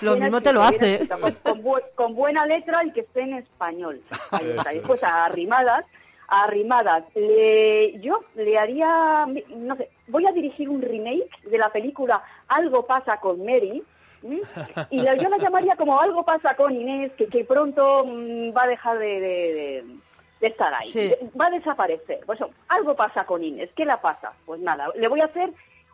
[0.00, 1.08] Lo Bien mismo te lo hace.
[1.08, 4.00] Con, con bu- con buena letra y que esté en español.
[4.30, 4.70] Ahí está.
[4.70, 5.88] Después a Arrimadas, a
[6.28, 12.22] Arrimadas, le, yo le haría, no sé, voy a dirigir un remake de la película
[12.48, 13.82] Algo pasa con Mary.
[14.90, 18.64] Y la- yo la llamaría como Algo pasa con Inés, que, que pronto mm, va
[18.64, 19.84] a dejar de, de- de-
[20.40, 20.92] de estar ahí.
[20.92, 21.10] Sí.
[21.40, 22.20] Va a desaparecer.
[22.26, 23.70] Pues eso, algo pasa con Inés.
[23.74, 24.32] ¿Qué la pasa?
[24.44, 25.50] Pues nada, le voy a hacer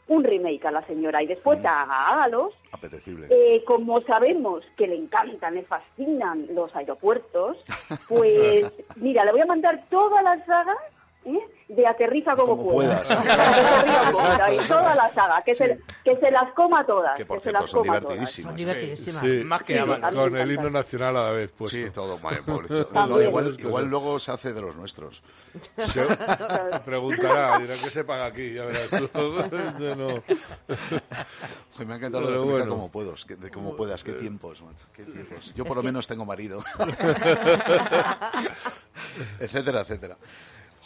[0.08, 3.26] un remake a la señora y después a Ágalos, Apetecible.
[3.30, 7.56] eh, como sabemos que le encantan, le fascinan los aeropuertos,
[8.08, 10.74] pues mira, le voy a mandar toda la saga
[11.24, 11.48] ¿eh?
[11.68, 13.00] de Aterriza como, Como puedas.
[13.08, 15.64] Puedas, y toda la saga, que, Sí.
[15.64, 17.16] se, que se las coma todas.
[17.16, 18.50] Que por se las cierto son coma divertidísimas.
[18.50, 19.22] Son divertidísimas.
[19.22, 21.76] Sí, Más que con- el himno nacional a la vez puesto.
[21.76, 22.42] Sí, todo mal.
[23.08, 25.22] No, igual, igual luego se hace de los nuestros.
[25.76, 26.04] Se
[26.84, 29.08] preguntará, dirá que se paga aquí, ya verás tú.
[29.56, 30.08] Este no.
[31.72, 32.68] Joder, me ha encantado lo de bueno.
[32.68, 35.54] como puedas, que, de como puedas, qué tiempos, macho, qué tiempos.
[35.54, 36.62] Yo por lo que- menos tengo marido.
[39.40, 40.16] etcétera, etcétera.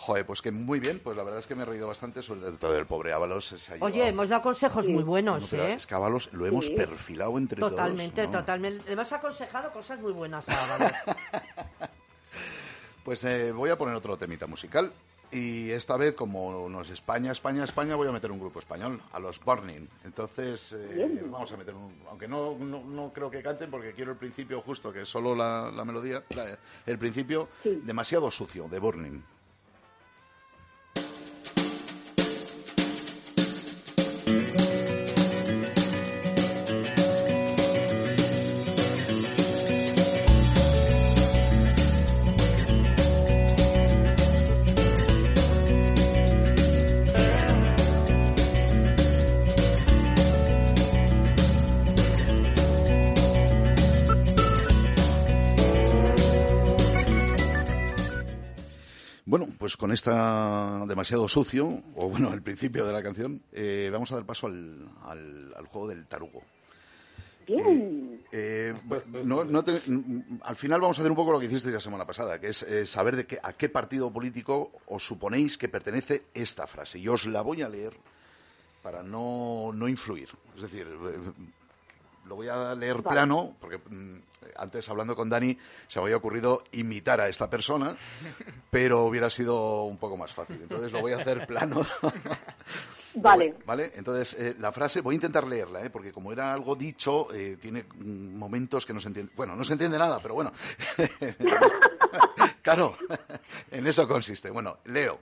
[0.09, 2.41] Joder, pues que muy bien, pues la verdad es que me he reído bastante sobre
[2.53, 3.53] todo el pobre Ábalos.
[3.53, 5.75] Oye, llevado- hemos dado consejos muy buenos, ¿eh?
[5.75, 6.73] Es que Ábalos lo hemos Sí.
[6.75, 8.33] perfilado entre Totalmente, todos.
[8.33, 8.39] ¿no?
[8.39, 8.85] totalmente.
[8.87, 10.93] Le hemos aconsejado cosas muy buenas a Ábalos.
[13.05, 14.93] Pues eh, voy a poner otro temita musical.
[15.31, 19.03] Y esta vez, como no es España, España, España, voy a meter un grupo español,
[19.13, 19.87] a los Burning.
[20.05, 21.95] Entonces, eh, vamos a meter un.
[22.09, 25.35] Aunque no, no, no creo que canten, porque quiero el principio justo, que es solo
[25.35, 26.23] la, la melodía.
[26.31, 27.81] la- el principio, Sí.
[27.85, 29.23] demasiado sucio, de Burning.
[59.79, 64.27] Con esta demasiado sucio, o bueno, el principio de la canción, eh, vamos a dar
[64.27, 66.43] paso al, al- al juego del tarugo.
[67.47, 68.21] Bien.
[68.31, 69.81] Eh, bueno, no- no te-
[70.43, 72.63] al final vamos a hacer un poco lo que hicisteis la semana pasada, que es
[72.65, 76.99] eh, saber de qué, a qué partido político os suponéis que pertenece esta frase.
[76.99, 77.95] Y os la voy a leer
[78.83, 80.29] para no, no influir.
[80.57, 81.19] Es decir, eh,
[82.27, 83.09] lo voy a leer Vale.
[83.15, 84.19] plano, porque mm,
[84.57, 87.97] antes hablando con Dani se me había ocurrido imitar a esta persona,
[88.71, 90.61] pero hubiera sido un poco más fácil.
[90.63, 91.87] Entonces lo voy a hacer plano.
[93.15, 93.55] Vale.
[93.67, 93.93] ¿Vale?
[93.95, 95.91] Entonces, eh, la frase, voy a intentar leerla, ¿eh?
[95.91, 99.33] porque como era algo dicho, eh, tiene momentos que no se entiende.
[99.35, 100.53] Bueno, no se entiende nada, pero bueno.
[102.63, 102.97] claro,
[103.71, 104.51] en eso consiste.
[104.51, 105.19] Bueno, leo.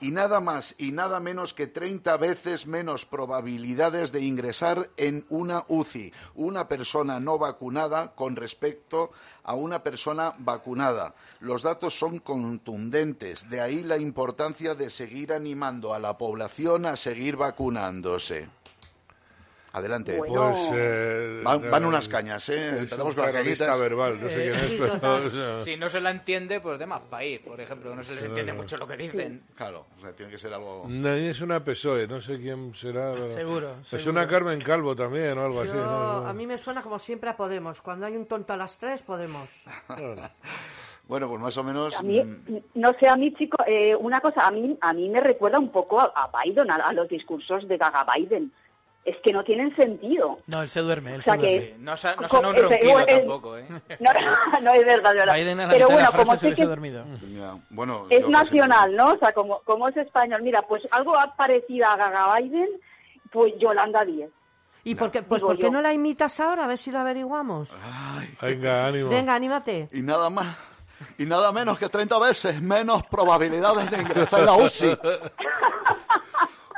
[0.00, 5.64] Y nada más y nada menos que 30 veces menos probabilidades de ingresar en una
[5.68, 9.12] UCI una persona no vacunada con respecto
[9.44, 11.14] a una persona vacunada.
[11.40, 16.96] Los datos son contundentes, de ahí la importancia de seguir animando a la población a
[16.96, 18.48] seguir vacunándose.
[19.74, 20.16] Adelante.
[20.16, 20.50] Bueno.
[20.52, 22.68] Pues, eh, Van, van eh, unas cañas, ¿eh?
[22.68, 24.92] Es Empezamos un con las verbal, no sé quién es, pero...
[24.92, 25.26] total.
[25.26, 28.02] o sea, Si no se la entiende, pues de más país, por ejemplo, que no
[28.04, 29.42] se les entiende mucho lo que dicen.
[29.56, 30.84] Claro, o sea, tiene que ser algo...
[30.88, 33.12] no, es una PSOE, no sé quién será.
[33.14, 34.10] pero- Seguro, Es seguro.
[34.12, 35.72] una Carmen Calvo también o algo así.
[35.74, 36.28] Yo- ¿no?
[36.28, 37.80] a mí me suena como siempre a Podemos.
[37.80, 39.50] Cuando hay un tonto a las tres, Podemos.
[41.06, 41.94] Bueno, pues más o menos...
[41.98, 45.10] A mí, mm, no sé, a mí, chico, eh, una cosa, a mí, a mí
[45.10, 48.50] me recuerda un poco a, a Biden, a, a los discursos de Gaga Biden.
[49.04, 50.38] Es que no tienen sentido.
[50.46, 51.12] No, él se duerme.
[51.14, 51.68] Él O sea se que- duerme.
[51.76, 53.66] Sí, no, sa- no un ronquido el- tampoco, ¿eh?
[54.00, 54.10] No,
[54.62, 55.34] no es verdad, verdad.
[55.34, 57.04] Biden a la Pero bueno, como se sé que dormido.
[57.34, 59.12] ya, bueno, es que nacional, ¿no?
[59.12, 62.68] O sea, como, como es español, mira, pues algo parecido a Gaga Biden,
[63.30, 64.30] pues Yolanda 10.
[64.84, 66.64] ¿Y por qué, pues, ¿por qué no la imitas ahora?
[66.64, 67.68] A ver si lo averiguamos.
[68.40, 69.08] Venga, ánimo.
[69.10, 69.88] Venga, anímate.
[69.92, 70.46] Y nada más
[71.18, 74.96] y nada menos que 30 veces menos probabilidades de ingresar en la UCI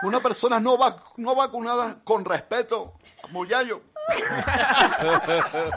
[0.02, 2.94] Una persona no, vac- no vacunada con respeto,
[3.30, 3.80] Muyayo.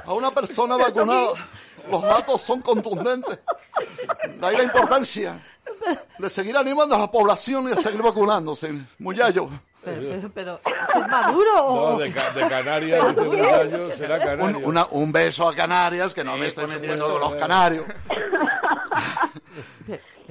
[0.06, 1.30] A una persona vacunada,
[1.90, 3.40] los datos son contundentes.
[4.40, 5.40] De ahí la importancia
[6.18, 9.50] de seguir animando a la población y de seguir vacunándose, Muyayo.
[9.82, 10.60] Pero, pero, pero,
[10.94, 11.90] ¿es maduro o...?
[11.92, 14.62] No, de, Ca- de Canarias, dice Muyayo, será Un, Canarias.
[14.66, 17.86] una- un beso a Canarias, que no me estoy metiendo con los canarios.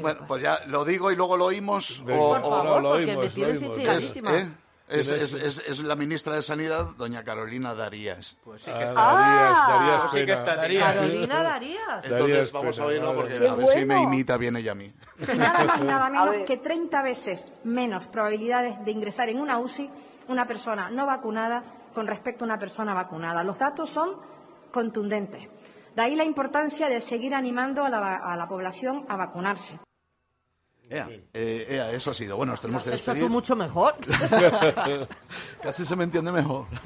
[0.01, 2.03] bueno, pues ya lo digo y luego lo oímos.
[2.05, 3.57] Por o- favor, lo oímos, lo tienes oímos.
[3.57, 4.37] es, intrigadísima.
[4.37, 4.49] ¿eh?
[4.89, 8.37] Es, es- es- es la ministra de Sanidad, doña Carolina Darías.
[8.43, 9.03] Pues sí Ah, que está.
[9.03, 10.95] Darías, Darías Pues sí que está Darías.
[10.95, 12.05] Carolina Darías.
[12.05, 14.75] Entonces Darías vamos pena, a oírlo porque a ver si me imita bien ella a
[14.75, 14.91] mí.
[15.37, 19.91] Nada más y nada menos que 30 veces menos probabilidades de ingresar en una UCI
[20.29, 21.63] una persona no vacunada
[21.95, 23.43] con respecto a una persona vacunada.
[23.45, 24.13] Los datos son
[24.71, 25.49] contundentes.
[25.95, 29.79] De ahí la importancia de seguir animando a la, va- a la población a vacunarse.
[30.91, 32.37] Ea, eh, ea, eso ha sido.
[32.37, 33.23] Bueno, nos tenemos que despedir.
[33.23, 33.95] tú mucho mejor.
[35.63, 36.67] Casi se me entiende mejor.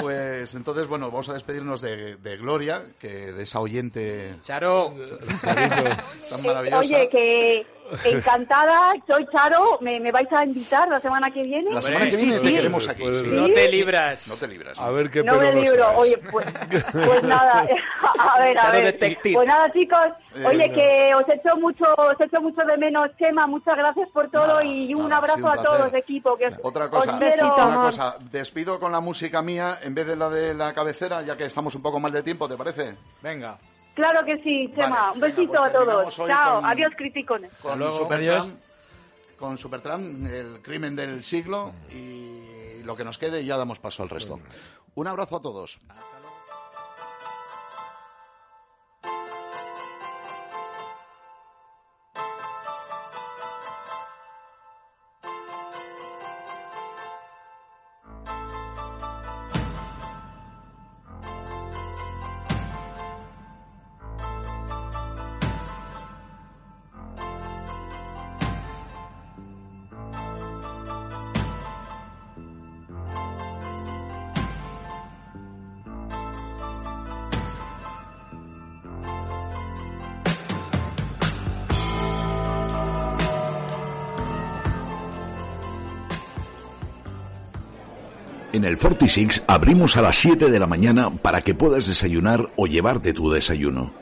[0.00, 4.94] Pues entonces, bueno, vamos a despedirnos de, de Gloria, que de esa oyente Charo,
[5.42, 6.78] tan maravillosa.
[6.78, 7.66] Oye, que
[8.04, 11.70] encantada, soy Charo, ¿me, me vais a invitar la semana que viene?
[11.70, 12.46] La semana que viene sí.
[12.46, 13.02] te queremos aquí.
[13.02, 13.26] Pues sí.
[13.28, 14.28] no te libras.
[14.28, 14.78] No te libras.
[14.78, 15.98] A ver qué No me libro, traes.
[15.98, 16.46] oye, pues,
[16.92, 17.66] pues nada,
[18.18, 18.84] a ver, a ver.
[18.84, 19.34] Detective.
[19.34, 20.74] Pues nada, chicos, Eh, oye, no.
[20.74, 24.64] que os echo mucho, os echo mucho de menos, Chema, muchas gracias por todo Nada,
[24.64, 27.84] y un nada, abrazo un a todos, equipo, que os, Otra cosa, os una amor.
[27.86, 31.44] cosa, despido con la música mía en vez de la de la cabecera, ya que
[31.46, 32.94] estamos un poco mal de tiempo, ¿te parece?
[33.22, 33.58] Venga.
[33.98, 36.16] Claro que sí, Chema, Vale, un venga, besito pues a todos.
[36.28, 37.50] Chao, con- adiós, criticones.
[37.60, 38.54] Con luego, Supertram, adiós.
[39.36, 44.04] con Supertram, el crimen del siglo y lo que nos quede y ya damos paso
[44.04, 44.38] al resto.
[44.94, 45.80] Un abrazo a todos.
[88.68, 93.14] El 46 abrimos a las 7 de la mañana para que puedas desayunar o llevarte
[93.14, 93.92] tu desayuno.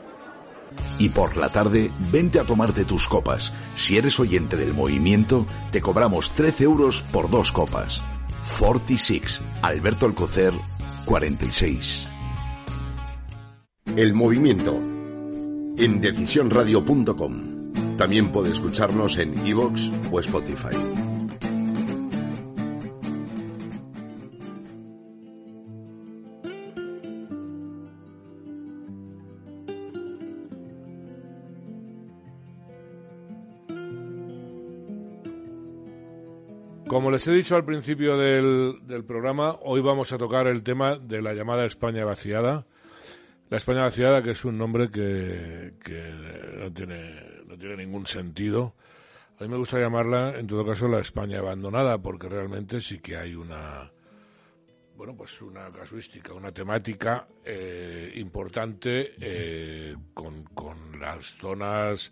[0.99, 3.53] Y por la tarde, vente a tomarte tus copas.
[3.75, 8.03] Si eres oyente del movimiento, te cobramos 13 euros por dos copas.
[8.59, 10.53] 46, Alberto Alcocer,
[11.05, 12.09] 46.
[13.95, 14.75] El movimiento.
[15.77, 17.95] En decisionradio.com.
[17.97, 21.06] También puede escucharnos en iVoox o Spotify.
[36.97, 41.21] Como les he dicho al principio del, programa, hoy vamos a tocar el tema de
[41.21, 42.65] la llamada España vaciada.
[43.51, 46.11] La España vaciada, que es un nombre que, que
[46.57, 48.73] no, tiene, no tiene ningún sentido.
[49.39, 53.15] A mí me gusta llamarla, en todo caso, la España abandonada, porque realmente sí que
[53.15, 53.91] hay una,
[54.95, 62.11] bueno, pues una casuística, una temática eh, importante eh, con, con las zonas,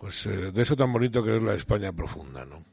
[0.00, 2.64] pues eh, de eso tan bonito que es la España profunda, ¿no?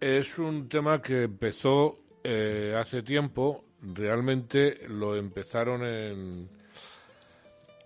[0.00, 3.64] Es un tema que empezó eh, hace tiempo.
[3.82, 6.48] Realmente lo empezaron en.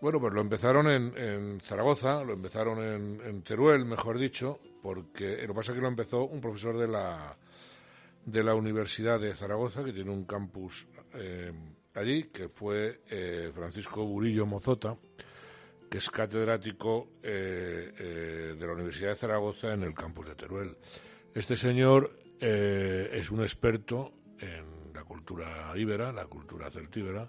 [0.00, 5.48] Bueno, pues lo empezaron en, en Zaragoza, lo empezaron en, Teruel, mejor dicho, porque lo
[5.48, 7.36] que pasa es que lo empezó un profesor de la,
[8.26, 11.52] de la Universidad de Zaragoza, que tiene un campus eh,
[11.94, 14.96] allí, que fue eh, Francisco Burillo Mozota,
[15.88, 20.76] que es catedrático eh, eh, de la Universidad de Zaragoza en el campus de Teruel.
[21.34, 27.28] Este señor eh, es un experto en la cultura íbera, la cultura celtíbera,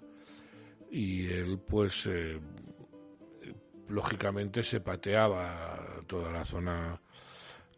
[0.90, 2.38] y él, pues, eh,
[3.88, 7.00] lógicamente se pateaba toda la zona,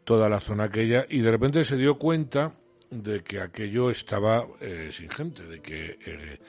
[0.03, 2.55] toda la zona aquella, y de repente se dio cuenta
[2.91, 6.41] de que aquello estaba eh, sin gente, de que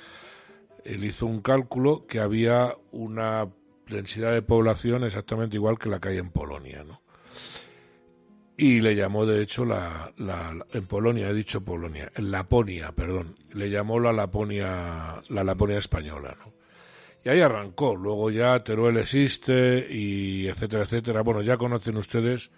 [0.83, 3.47] él hizo un cálculo que había una
[3.87, 7.01] densidad de población exactamente igual que la que hay en Polonia, ¿no?
[8.57, 13.35] Y le llamó de hecho la, la- en Polonia he dicho Polonia en Laponia perdón
[13.53, 16.53] le llamó la Laponia la Laponia española ¿no?
[17.23, 22.49] y ahí arrancó luego ya Teruel existe y etcétera etcétera bueno ya conocen ustedes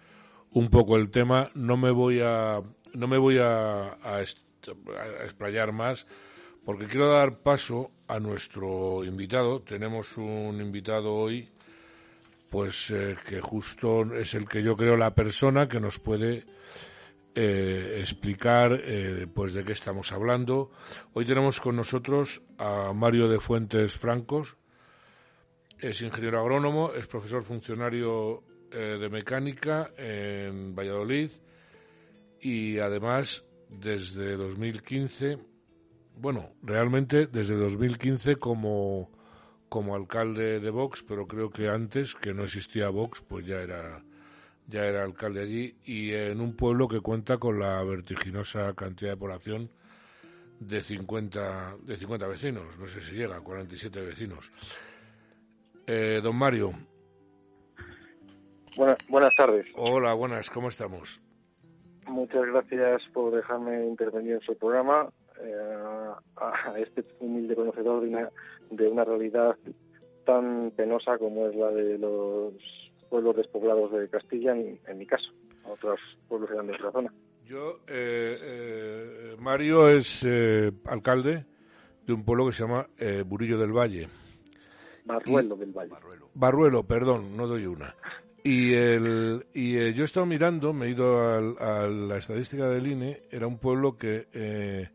[0.52, 2.62] un poco el tema no me voy a,
[2.94, 4.22] no me voy a, a a
[5.24, 6.08] explayar más
[6.66, 9.62] porque quiero dar paso a nuestro invitado.
[9.62, 11.48] Tenemos un invitado hoy,
[12.50, 16.46] pues eh, que justo es el que yo creo la persona que nos puede
[17.36, 20.72] eh, explicar eh, pues de qué estamos hablando.
[21.14, 24.58] Hoy tenemos con nosotros a Mario de Fuentes Francos,
[25.80, 31.32] es ingeniero agrónomo, es profesor funcionario de mecánica en Valladolid
[32.40, 35.40] y además desde 2015,
[36.16, 39.10] bueno, realmente desde 2015 como,
[39.70, 44.04] como alcalde de Vox, pero creo que antes, que no existía Vox, pues ya era,
[44.68, 49.18] ya era alcalde allí y en un pueblo que cuenta con la vertiginosa cantidad de
[49.18, 49.70] población
[50.60, 54.52] de 50, de 50 vecinos, no sé si llega a 47 vecinos.
[55.88, 56.72] Eh, don Mario.
[58.76, 59.66] Buenas, buenas tardes.
[59.76, 61.22] Hola, buenas, ¿cómo estamos?
[62.08, 65.10] Muchas gracias por dejarme intervenir en su programa.
[65.42, 65.56] eh,
[66.36, 68.30] a, a este humilde conocedor de una,
[68.72, 69.56] de una realidad
[70.26, 72.54] tan penosa como es la de los
[73.10, 75.32] pueblos despoblados de Castilla, en, en mi caso.
[75.66, 77.14] Otros pueblos grandes de la zona.
[77.46, 81.46] Yo, eh, eh, Mario es eh, alcalde
[82.06, 84.08] de un pueblo que se llama eh, Burillo del Valle.
[85.06, 85.92] Barruelo del Valle.
[86.36, 87.96] Barruelo, perdón, no doy una.
[88.44, 92.70] Y, el, y eh, yo he estado mirando, me he ido al- a, la estadística
[92.70, 94.90] del INE, era un pueblo que eh,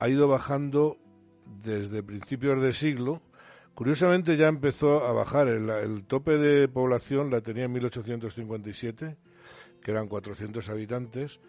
[0.00, 0.96] ha ido bajando
[1.62, 3.22] desde principios de siglo.
[3.74, 9.16] Curiosamente ya empezó a bajar, el, el tope de población la tenía en 1857,
[9.82, 11.40] que eran 400 habitantes,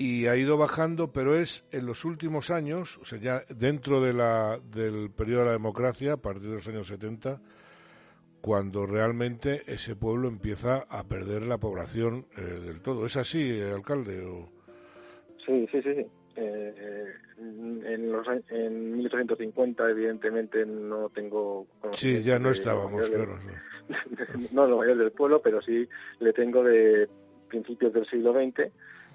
[0.00, 4.14] y ha ido bajando, pero es en los últimos años, o sea, ya dentro de
[4.14, 7.38] la, del periodo de la democracia, a partir de los años 70,
[8.40, 13.04] cuando realmente ese pueblo empieza a perder la población eh, del todo.
[13.04, 14.24] ¿Es así, alcalde?
[14.24, 14.48] O...
[15.44, 16.06] Sí, sí, sí.
[16.42, 23.38] Eh, en, los, en 1850, evidentemente, no tengo Sí, ya no de estábamos, del- claro.
[24.52, 25.86] no lo mayor del pueblo, pero sí
[26.20, 27.08] le tengo de
[27.48, 28.70] principios del siglo XX,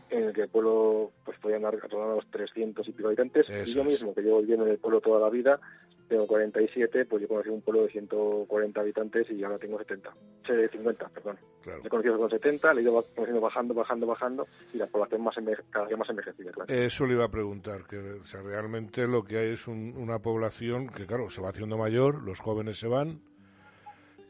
[0.10, 3.48] en el que el pueblo pues podía andar a los 300 y pico habitantes.
[3.50, 3.88] y yo es.
[3.88, 5.60] mismo, que llevo viviendo en el pueblo toda la vida,
[6.08, 10.12] tengo 47, pues yo conocí un pueblo de 140 habitantes y ahora tengo 70.
[10.50, 11.38] Eh, 50, perdón.
[11.64, 11.82] Claro.
[11.84, 15.36] He conocido con 70, le he ido conociendo bajando, bajando, bajando, y la población más
[15.72, 16.72] cada día más envejecida, claro.
[16.72, 20.20] Eso le iba a preguntar, que o sea, realmente lo que hay es un- una
[20.20, 23.22] población que, claro, se va haciendo mayor, los jóvenes se van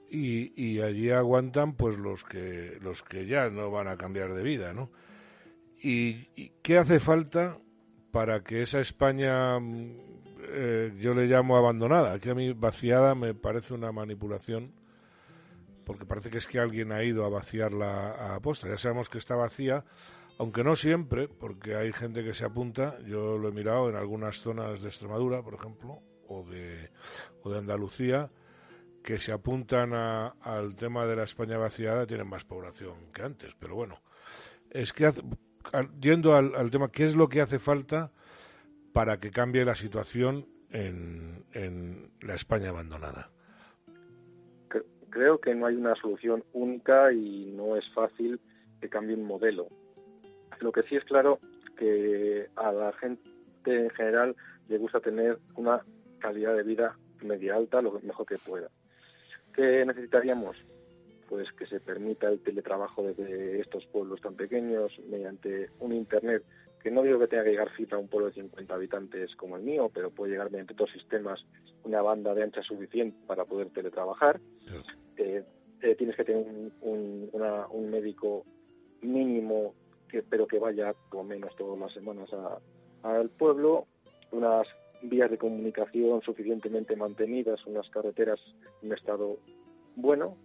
[0.10, 4.44] y, y allí aguantan pues los que los que ya no van a cambiar de
[4.44, 4.90] vida, ¿no?
[5.82, 7.58] ¿Y, y qué hace falta
[8.12, 9.92] para que esa España, mm,
[10.48, 14.74] eh, yo le llamo abandonada, que a mí vaciada me parece una manipulación,
[15.86, 18.68] porque parece que es que alguien ha ido a vaciarla a aposta.
[18.70, 19.84] Ya sabemos que está vacía,
[20.40, 24.42] aunque no siempre, porque hay gente que se apunta, yo lo he mirado en algunas
[24.42, 26.90] zonas de Extremadura, por ejemplo, o de,
[27.44, 28.32] o de Andalucía,
[29.04, 33.54] que se apuntan a- al tema de la España vaciada, tienen más población que antes,
[33.60, 34.02] pero bueno,
[34.72, 35.22] es que hace-
[36.00, 38.12] yendo al, tema, ¿qué es lo que hace falta
[38.94, 43.30] para que cambie la situación en, en la España abandonada?
[44.70, 48.40] Cre- Creo que no hay una solución única y no es fácil
[48.82, 49.68] que cambie un modelo.
[50.60, 51.40] Lo que sí es claro
[51.78, 53.22] que a la gente
[53.66, 54.36] en general
[54.68, 55.82] le gusta tener una
[56.20, 58.70] calidad de vida media alta lo mejor que pueda.
[59.54, 60.58] ¿Qué necesitaríamos?
[61.30, 66.44] Pues que se permita el teletrabajo desde estos pueblos tan pequeños mediante un Internet
[66.84, 69.58] que no digo que tenga que llegar fibra a un pueblo de 50 habitantes como
[69.58, 71.44] el mío, pero puede llegar mediante otros sistemas
[71.84, 74.40] una banda de ancha suficiente para poder teletrabajar.
[75.18, 75.44] Eh,
[75.82, 78.44] eh, tienes que tener un, un- una- un médico
[79.02, 79.74] mínimo,
[80.10, 82.30] que, pero que vaya por lo menos todas las semanas
[83.04, 83.88] al pueblo,
[84.32, 84.68] unas
[85.02, 88.40] vías de comunicación suficientemente mantenidas, unas carreteras
[88.82, 89.38] en un estado
[89.96, 90.38] bueno,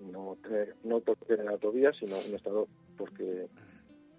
[0.00, 0.36] no,
[0.84, 3.48] no porque tener autovías, sino un estado porque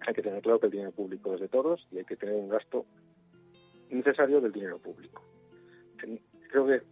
[0.00, 2.34] hay que tener claro que el dinero público es de todos y hay que tener
[2.34, 2.84] un gasto
[3.90, 5.22] necesario del dinero público.
[6.02, 6.20] En-
[6.50, 6.82] Creo que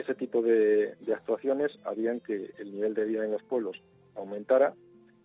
[0.00, 3.76] ese tipo de, actuaciones harían que el nivel de vida en los pueblos
[4.14, 4.74] aumentara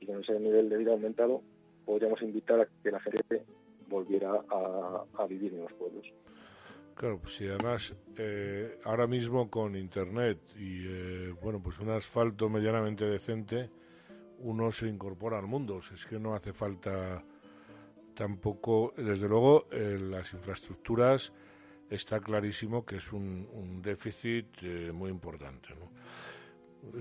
[0.01, 1.41] y con ese nivel de vida aumentado
[1.85, 3.43] podríamos invitar a que la gente
[3.87, 6.05] volviera a vivir en los pueblos.
[6.97, 12.49] Claro, pues y además eh, ahora mismo con internet y eh, bueno, pues un asfalto
[12.49, 13.69] medianamente decente,
[14.39, 15.79] uno se incorpora al mundo.
[15.93, 17.23] Es que no hace falta
[18.15, 21.31] tampoco, desde luego, las infraestructuras
[21.89, 25.69] está clarísimo que es un, déficit eh, muy importante.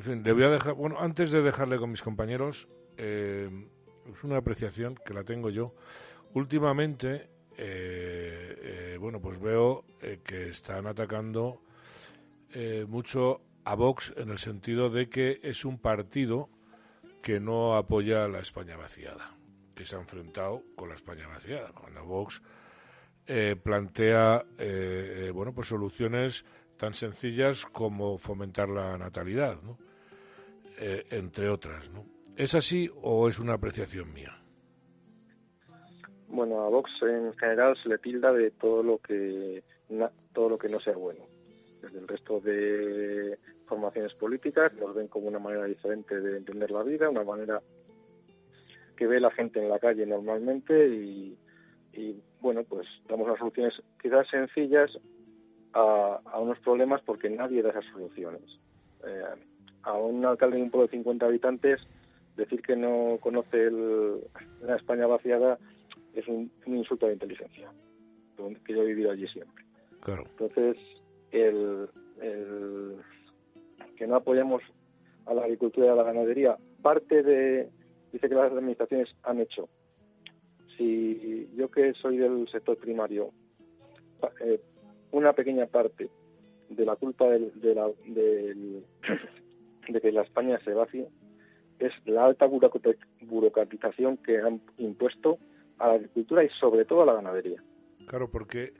[0.04, 3.48] le voy a dejar, bueno, antes de dejarle con mis compañeros, eh,
[4.12, 5.74] es una apreciación que la tengo yo.
[6.34, 7.30] últimamente,
[8.96, 11.60] eh, bueno, pues veo eh, que están atacando
[12.54, 16.48] eh, mucho a Vox en el sentido de que es un partido
[17.22, 19.36] que no apoya a la España vaciada,
[19.74, 21.72] que se ha enfrentado con la España vaciada.
[21.72, 22.40] Cuando Vox
[23.64, 24.44] plantea,
[25.34, 26.44] bueno, pues soluciones
[26.76, 29.58] tan sencillas como fomentar la natalidad,
[30.78, 32.06] entre otras, ¿no?
[32.36, 34.45] ¿Es así o es una apreciación mía?
[36.36, 39.62] Bueno, a Vox en general se le tilda de todo lo que
[40.34, 41.24] todo lo que no sea bueno.
[41.80, 46.82] Desde el resto de formaciones políticas nos ven como una manera diferente de entender la
[46.82, 47.62] vida, una manera
[48.96, 51.38] que ve la gente en la calle normalmente y,
[52.40, 53.72] bueno, pues damos unas soluciones
[54.02, 54.90] quizás sencillas
[55.72, 58.42] a, a unos problemas porque nadie da esas soluciones.
[59.06, 59.22] Eh,
[59.84, 61.80] a un alcalde de un pueblo de 50 habitantes
[62.36, 64.20] decir que no conoce el-
[64.60, 65.58] la España vaciada
[66.20, 67.70] es un, un insulto a la inteligencia,
[68.64, 69.64] que yo he vivido allí siempre.
[70.00, 70.24] Claro.
[70.38, 70.76] Entonces,
[71.30, 71.88] el,
[72.20, 72.96] el
[73.96, 74.62] que no apoyemos
[75.26, 77.68] a la agricultura y a la ganadería, parte de,
[78.12, 79.68] dice que las administraciones han hecho.
[80.76, 83.30] Si yo que soy del sector primario,
[84.40, 84.60] eh,
[85.12, 86.08] una pequeña parte
[86.68, 88.84] de la culpa de, la, del-
[89.88, 91.06] de que la España se vacie
[91.78, 95.38] es la alta burocrat- burocratización que han impuesto
[95.78, 97.62] a la agricultura y sobre todo a la ganadería.
[98.06, 98.72] Claro, porque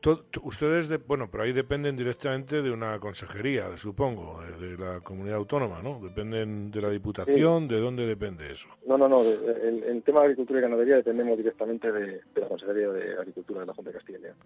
[0.00, 5.00] to- to- ustedes, de- bueno, pero ahí dependen directamente de una consejería, supongo, de la
[5.00, 6.00] comunidad autónoma, ¿no?
[6.00, 8.68] Dependen de la diputación, ¿de dónde depende eso?
[8.86, 9.22] No, no, no.
[9.22, 13.60] El, el tema de agricultura y ganadería dependemos directamente de, de la Consejería de Agricultura
[13.60, 14.36] de la Junta de Castilla y León.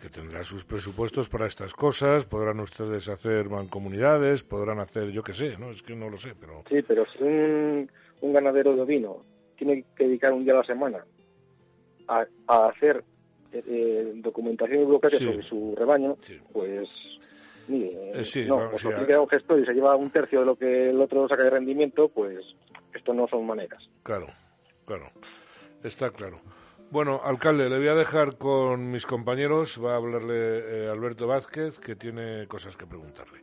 [0.00, 5.34] Que tendrá sus presupuestos para estas cosas, podrán ustedes hacer mancomunidades, podrán hacer, yo qué
[5.34, 5.70] sé, ¿no?
[5.70, 6.62] Es que no lo sé, pero...
[6.70, 7.90] Sí, pero si un,
[8.22, 9.18] un ganadero de ovino
[9.56, 11.04] tiene que dedicar un día a la semana
[12.08, 13.04] a, a hacer
[13.52, 15.24] eh, eh, documentación y burocracia Sí.
[15.26, 16.16] sobre su rebaño,
[16.52, 16.88] pues
[17.68, 20.10] mire, Eh, sí, no, vamos, pues lo a- aplica un gestor y se lleva un
[20.10, 22.44] tercio de lo que el otro saca de rendimiento, pues
[22.92, 23.82] esto no son maneras.
[24.02, 24.26] Claro,
[24.86, 25.10] claro,
[25.82, 26.40] está claro.
[26.90, 31.78] Bueno, alcalde, le voy a dejar con mis compañeros, va a hablarle eh, Alberto Vázquez,
[31.80, 33.40] que tiene cosas que preguntarle.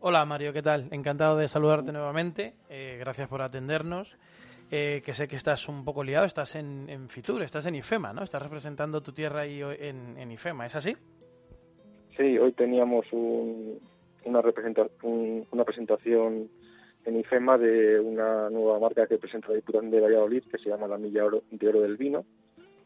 [0.00, 0.86] Hola Mario, ¿qué tal?
[0.92, 2.54] Encantado de saludarte nuevamente.
[2.68, 4.16] Eh, gracias por atendernos.
[4.70, 8.12] Eh, que sé que estás un poco liado, estás en, en Fitur, estás en IFEMA,
[8.12, 8.22] ¿no?
[8.22, 10.94] Estás representando tu tierra ahí en, en IFEMA, ¿es así?
[12.16, 13.78] Sí, hoy teníamos un-
[14.26, 14.42] una,
[15.02, 16.50] un- una presentación
[17.06, 20.86] en IFEMA de una nueva marca que presenta la Diputación de Valladolid que se llama
[20.86, 22.26] la Milla de Oro del Vino,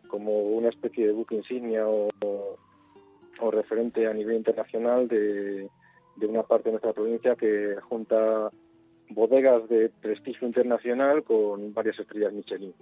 [0.07, 2.09] como una especie de buque insignia o,
[3.41, 5.69] o referente a nivel internacional de,
[6.15, 8.51] de una parte de nuestra provincia que junta
[9.15, 12.75] bodegas de prestigio internacional con varias estrellas Michelin.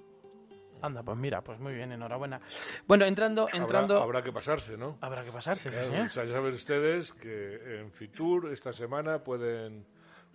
[0.83, 2.41] Anda, pues mira, pues muy bien, enhorabuena.
[2.87, 3.95] Bueno, entrando, entrando...
[3.97, 4.97] Habrá, habrá que pasarse, ¿no?
[5.03, 6.07] Habrá que pasarse, sí, Claro, señor.
[6.07, 9.85] o sea, ya saben ustedes que en Fitur esta semana pueden,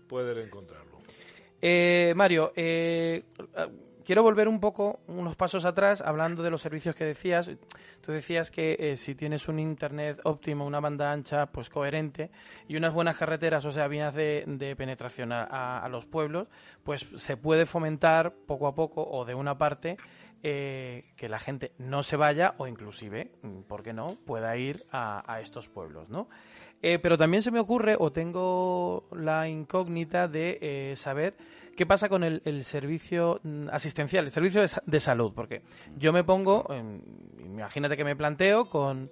[0.07, 0.99] pueden encontrarlo.
[1.59, 3.23] Eh, Mario, eh,
[4.05, 7.51] quiero volver un poco, unos pasos atrás, hablando de los servicios que decías.
[8.01, 12.29] Tú decías que eh, si tienes un internet óptimo, una banda ancha, pues coherente,
[12.67, 16.47] y unas buenas carreteras, o sea, vías de, penetración a, los pueblos,
[16.83, 19.97] pues se puede fomentar poco a poco, o de una parte,
[20.43, 24.85] eh, que la gente no se vaya, o inclusive, mm, ¿por qué no?, pueda ir
[24.91, 26.29] a, estos pueblos, ¿no?
[26.81, 31.35] Eh, pero también se me ocurre, o tengo la incógnita de saber
[31.75, 35.61] qué pasa con el, servicio mm, asistencial, el servicio de, de salud, porque
[35.97, 37.01] yo me pongo, en-
[37.39, 39.09] imagínate que me planteo con,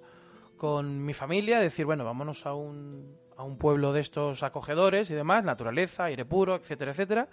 [0.56, 5.14] con mi familia, decir, bueno, vámonos a un, a un pueblo de estos acogedores y
[5.14, 7.28] demás, naturaleza, aire puro, etcétera, etcétera.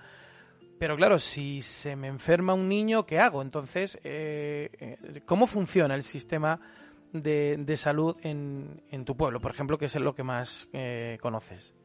[0.80, 3.44] Pero claro, si se me enferma un niño, ¿qué hago?
[3.44, 6.60] Entonces, eh, eh, ¿cómo funciona el sistema
[7.14, 11.20] de, de salud en, en tu pueblo, por ejemplo, que es lo que más eh,
[11.22, 11.76] conoces?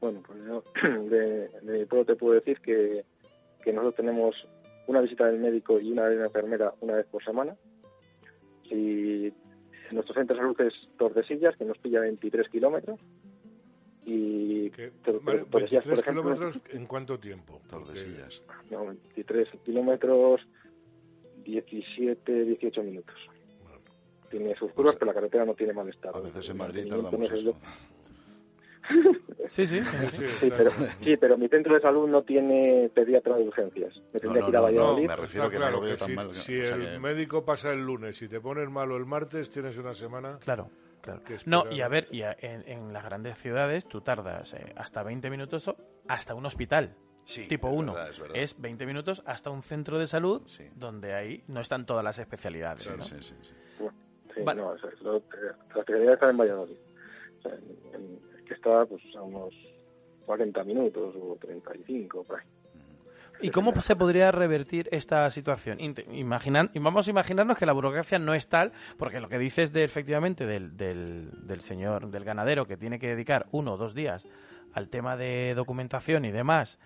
[0.00, 3.04] Bueno, pues yo de, de mi pueblo te puedo decir que,
[3.62, 4.48] que nosotros tenemos
[4.86, 7.56] una visita del médico y una de la enfermera una vez por semana.
[8.68, 9.32] Si
[9.90, 13.00] nuestro centro de salud es Tordesillas, que nos pilla 23 kilómetros.
[14.04, 17.60] Y Vale, Tordesillas, por 23 ejemplo, kilómetros, ¿en cuánto tiempo?
[17.68, 18.42] Tordesillas.
[18.70, 20.46] no, 23 kilómetros,
[21.44, 23.16] 17, 18 minutos.
[24.30, 26.16] Tiene sus curvas, pero la carretera no tiene mal estado.
[26.16, 27.56] A veces en Madrid tardamos no es eso.
[29.48, 29.80] Sí, sí.
[30.40, 30.70] Sí, pero,
[31.02, 33.94] sí, pero mi centro de salud no tiene pediatra de urgencias.
[34.12, 35.06] Me tendría no, que ir a no, Valladolid.
[35.06, 36.98] me refiero que no claro lo veo tan si, mal, si o sea el que-
[36.98, 40.38] médico pasa el lunes y te pones malo el martes, tienes una semana.
[40.40, 40.70] Claro,
[41.00, 41.22] claro.
[41.22, 44.72] que No, y a ver, y a- en, en las grandes ciudades tú tardas eh,
[44.76, 45.70] hasta 20 minutos
[46.08, 46.94] hasta un hospital.
[47.24, 47.92] Sí, tipo es 1.
[47.94, 48.52] verdad, es.
[48.52, 50.42] Es 20 minutos hasta un centro de salud
[50.74, 52.82] donde ahí no están todas las especialidades.
[52.82, 53.02] Sí, ¿no?
[53.02, 53.52] sí, sí, sí.
[54.34, 54.60] Sí, Vale.
[54.60, 55.22] no, eso es lo- eh,
[55.74, 56.76] la especialidad está en Valladolid.
[57.38, 59.54] O sea, en- en- que está pues, a unos
[60.24, 62.46] 40 minutos o 35, por ahí.
[63.42, 65.78] ¿Y cómo se podría revertir esta situación?
[65.78, 69.84] Imaginan- vamos a imaginarnos que la burocracia no es tal, porque lo que dices de
[69.84, 74.26] efectivamente del, del, del señor, del ganadero, que tiene que dedicar uno o dos días
[74.72, 76.78] al tema de documentación y demás,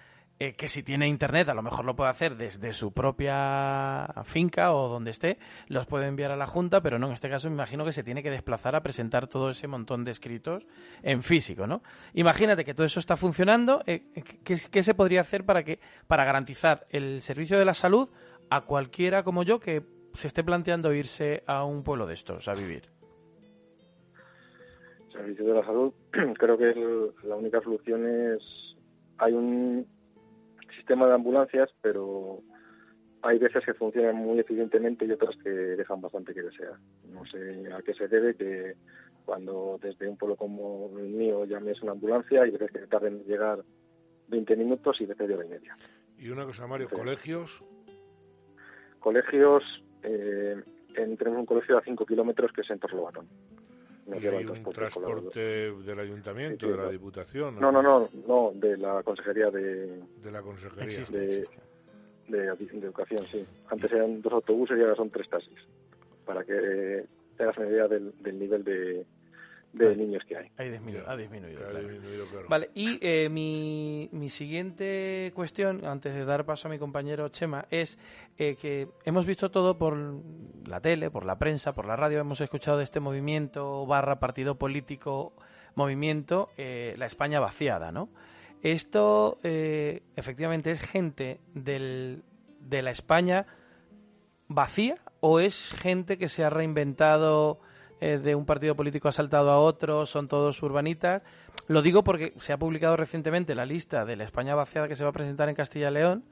[0.43, 4.73] eh, que si tiene internet a lo mejor lo puede hacer desde su propia finca
[4.73, 5.37] o donde esté,
[5.69, 8.03] los puede enviar a la Junta, pero no, en este caso me imagino que se
[8.03, 10.67] tiene que desplazar a presentar todo ese montón de escritos
[11.03, 11.83] en físico, ¿no?
[12.15, 14.03] Imagínate que todo eso está funcionando, eh,
[14.43, 18.09] ¿qué, qué se podría hacer para, que, para garantizar el servicio de la salud
[18.49, 19.83] a cualquiera como yo que
[20.15, 22.89] se esté planteando irse a un pueblo de estos a vivir?
[25.13, 25.93] Servicio de la salud,
[26.39, 28.43] creo que la única solución es
[29.19, 30.00] hay un
[30.91, 32.43] sistema de ambulancias, pero
[33.23, 36.73] hay veces que funcionan muy eficientemente y otras que dejan bastante que desear.
[37.09, 38.75] No sé a qué se debe que
[39.25, 43.25] cuando desde un pueblo como el mío llames una ambulancia hay veces que tarden en
[43.25, 43.61] llegar
[44.27, 45.77] 20 minutos y veces de hora y media.
[46.19, 47.63] Y una cosa, Mario, colegios,
[48.99, 49.63] Colegios,
[50.03, 50.57] eh,
[50.97, 53.29] en- tenemos un colegio a 5 kilómetros que es en Torlobatón.
[54.11, 56.91] Nos lleva el un transporte transporte del ayuntamiento, Sí, sí, de la no.
[56.91, 57.61] diputación.
[57.61, 60.85] No, no, no, no, de la Consejería de, De la consejería.
[60.85, 61.61] Existe, de, existe.
[62.29, 62.41] de,
[62.81, 63.47] de Educación, sí.
[63.69, 65.59] Antes eran dos autobuses y ahora son tres taxis,
[66.25, 67.05] para que
[67.37, 69.05] tengas una idea del, del nivel de,
[69.73, 70.49] de niños que hay.
[70.59, 71.89] Ha disminuido, ha disminuido, Que ha claro.
[71.89, 72.49] disminuido, claro.
[72.49, 77.67] Vale, y eh, mi, mi siguiente cuestión, antes de dar paso a mi compañero Chema,
[77.71, 77.99] es
[78.39, 79.97] eh, que hemos visto todo por
[80.67, 84.57] la tele, por la prensa, por la radio, hemos escuchado de este movimiento barra partido
[84.57, 85.35] político,
[85.77, 88.09] movimiento, eh, la España vaciada, ¿no?
[88.63, 92.25] Esto eh, efectivamente es gente del,
[92.61, 93.47] de la España
[94.49, 97.61] vacía o es gente que se ha reinventado
[98.01, 101.23] eh, de un partido político ha saltado a otro, son todos urbanitas.
[101.69, 105.05] Lo digo porque se ha publicado recientemente la lista de la España vaciada que se
[105.05, 106.25] va a presentar en Castilla y León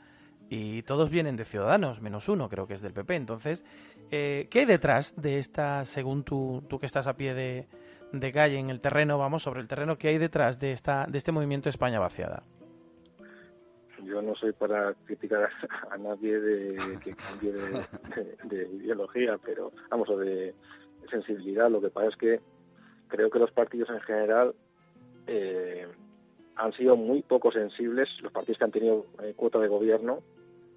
[0.51, 3.15] y todos vienen de Ciudadanos, menos uno creo que es del PP.
[3.17, 3.65] Entonces,
[4.11, 8.59] eh, ¿qué hay detrás de esta, según tú, tú que estás a pie de, calle
[8.59, 11.69] en el terreno, vamos, sobre el terreno, qué hay detrás de, esta, de este movimiento
[11.69, 12.43] España vaciada?
[14.05, 15.51] Yo no soy para criticar
[15.91, 17.87] a, nadie de que cambie de-
[18.45, 20.55] de ideología, pero vamos, o de
[21.09, 21.71] sensibilidad.
[21.71, 22.41] Lo que pasa es que
[23.09, 24.55] creo que los partidos en general
[25.27, 25.87] eh,
[26.57, 30.23] han sido muy poco sensibles, los partidos que han tenido eh, cuota de gobierno,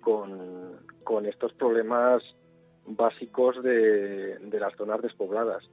[0.02, 2.24] con, con estos problemas
[2.86, 5.64] básicos de, de las zonas despobladas.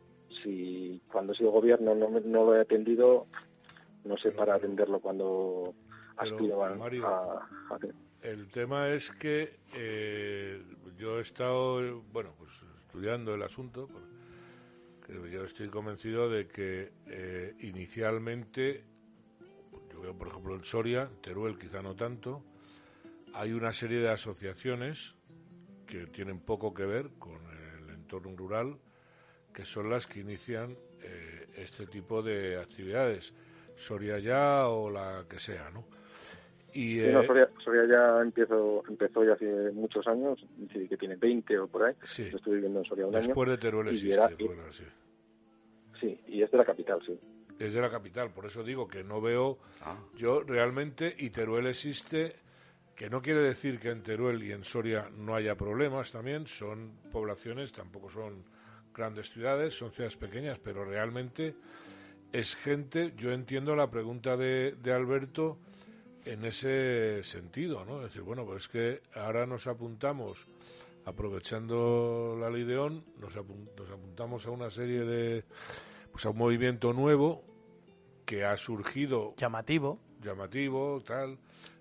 [0.42, 3.26] Si cuando he sido gobierno no, me- no lo he atendido,
[4.04, 5.74] no sé para atenderlo cuando
[6.16, 7.78] aspiro a, Mario, a- a-
[8.22, 10.62] El tema es que eh,
[10.98, 12.50] yo he estado, bueno, pues
[12.84, 13.88] estudiando el asunto.
[13.88, 14.17] porque
[15.08, 18.84] yo estoy convencido de que eh, inicialmente,
[19.90, 22.44] yo veo por ejemplo en Soria, Teruel quizá no tanto,
[23.34, 25.14] hay una serie de asociaciones
[25.86, 27.38] que tienen poco que ver con
[27.78, 28.78] el entorno rural,
[29.54, 33.32] que son las que inician eh, este tipo de actividades,
[33.76, 35.86] Soria ya o la que sea, ¿no?
[36.78, 40.38] Y, Sí, no, eh, Soria, Soria ya empezó, empezó ya hace muchos años,
[40.72, 41.94] sí, que tiene 20 o por ahí.
[42.04, 42.28] Sí.
[42.30, 43.56] Yo estuve viviendo en Soria un Después año.
[43.56, 44.84] de Teruel y existe, era- y- bueno, sí.
[46.00, 47.18] sí, y es de la capital, sí.
[47.58, 49.58] Es de la capital, por eso digo que no veo
[50.14, 52.36] yo realmente, y Teruel existe,
[52.94, 56.92] que no quiere decir que en Teruel y en Soria no haya problemas también, son
[57.10, 58.44] poblaciones, tampoco son
[58.94, 61.56] grandes ciudades, son ciudades pequeñas, pero realmente
[62.32, 65.58] es gente, yo entiendo la pregunta de, de Alberto
[66.32, 67.98] en ese sentido, ¿no?
[67.98, 70.46] Es decir, bueno, pues es que ahora nos apuntamos,
[71.04, 75.44] aprovechando la ley de ON, nos, apun- nos apuntamos a una serie de,
[76.12, 77.42] pues a un movimiento nuevo
[78.24, 79.98] que ha surgido llamativo.
[80.22, 81.38] Llamativo tal.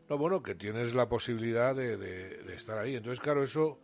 [0.09, 2.95] No bueno que tienes la posibilidad de, de- de estar ahí.
[2.95, 3.79] Entonces claro eso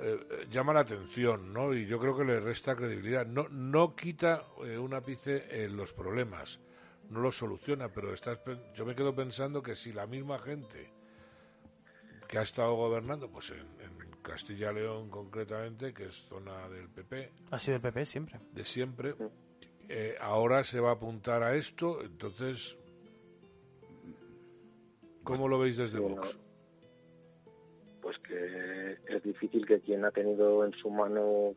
[0.00, 3.26] eh, llama la atención no y yo creo que le resta credibilidad.
[3.26, 6.58] No no quita eh, un ápice en los problemas
[7.10, 8.38] no los soluciona pero estás
[8.74, 10.90] yo me quedo pensando que si la misma gente
[12.28, 16.88] que ha estado gobernando pues en, en Castilla y León concretamente que es zona del
[16.88, 18.38] PP Ha sido el PP siempre.
[18.52, 19.14] de siempre.
[19.88, 22.74] Eh, ahora se va a apuntar a esto, entonces,
[25.22, 26.38] ¿cómo lo veis desde Bueno, Vox?
[28.00, 31.54] Pues que es difícil que quien ha tenido en su mano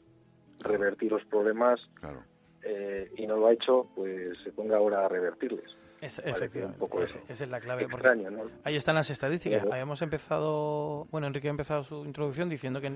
[0.59, 2.23] revertir los problemas Claro.
[2.67, 5.65] Eh, y no lo ha hecho, pues se ponga ahora a revertirles.
[6.01, 7.17] Es- efectivamente, un poco eso.
[7.27, 7.87] esa es la clave.
[7.89, 8.43] porque Extraño, ¿no?
[8.63, 9.59] Ahí están las estadísticas.
[9.61, 9.73] Claro.
[9.73, 12.91] Habíamos empezado, bueno, Enrique ha empezado su introducción diciendo que,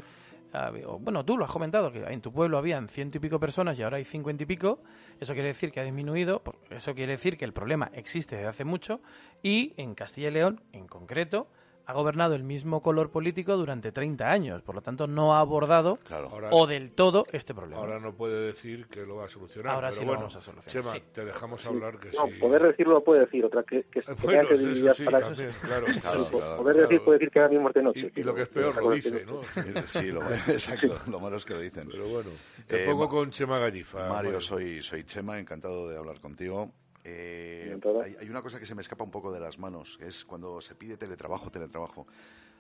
[0.86, 3.80] o, bueno, tú lo has comentado, que en tu pueblo habían ciento y pico personas
[3.80, 4.84] y ahora hay cincuenta y pico.
[5.20, 8.66] Eso quiere decir que ha disminuido, eso quiere decir que el problema existe desde hace
[8.66, 9.02] mucho
[9.42, 11.48] y en Castilla y León, en concreto,
[11.86, 14.62] ha gobernado el mismo color político durante 30 años.
[14.62, 17.82] Por lo tanto, no ha abordado Ahora- o del todo este problema.
[17.82, 19.74] Ahora no puede decir que lo va a solucionar.
[19.76, 21.04] Ahora pero sí lo bueno, vamos a solucionar, Chema, sí.
[21.14, 22.34] te dejamos hablar que No, sí.
[22.40, 25.22] poder decirlo lo puede decir, otra que, que, que Bueno, tenga eso credibilidad sí, para
[25.22, 25.60] también, eso.
[25.62, 25.86] claro.
[25.88, 26.90] Sí, Claro, claro, poder claro.
[26.90, 28.12] decir puede decir que ahora mismo es de noche.
[28.16, 29.42] Y, y lo que es peor, Pero- lo dice, ¿no?
[29.88, 30.96] Sí, lo, exacto.
[31.10, 31.88] Lo malo es que lo dicen.
[31.92, 32.30] Pero bueno,
[32.68, 34.08] te Eh, pongo con Chema Gallifa.
[34.08, 36.72] Mario, soy, soy Chema, encantado de hablar contigo.
[37.04, 40.08] Eh, hay, hay una cosa que se me escapa un poco de las manos, que
[40.08, 42.08] es cuando se pide teletrabajo, teletrabajo.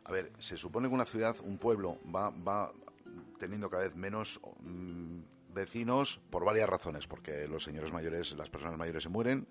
[0.03, 2.71] A ver, se supone que una ciudad, un pueblo, va, va
[3.39, 5.19] teniendo cada vez menos mm,
[5.53, 9.47] vecinos por varias razones, porque los señores mayores, las personas mayores se mueren,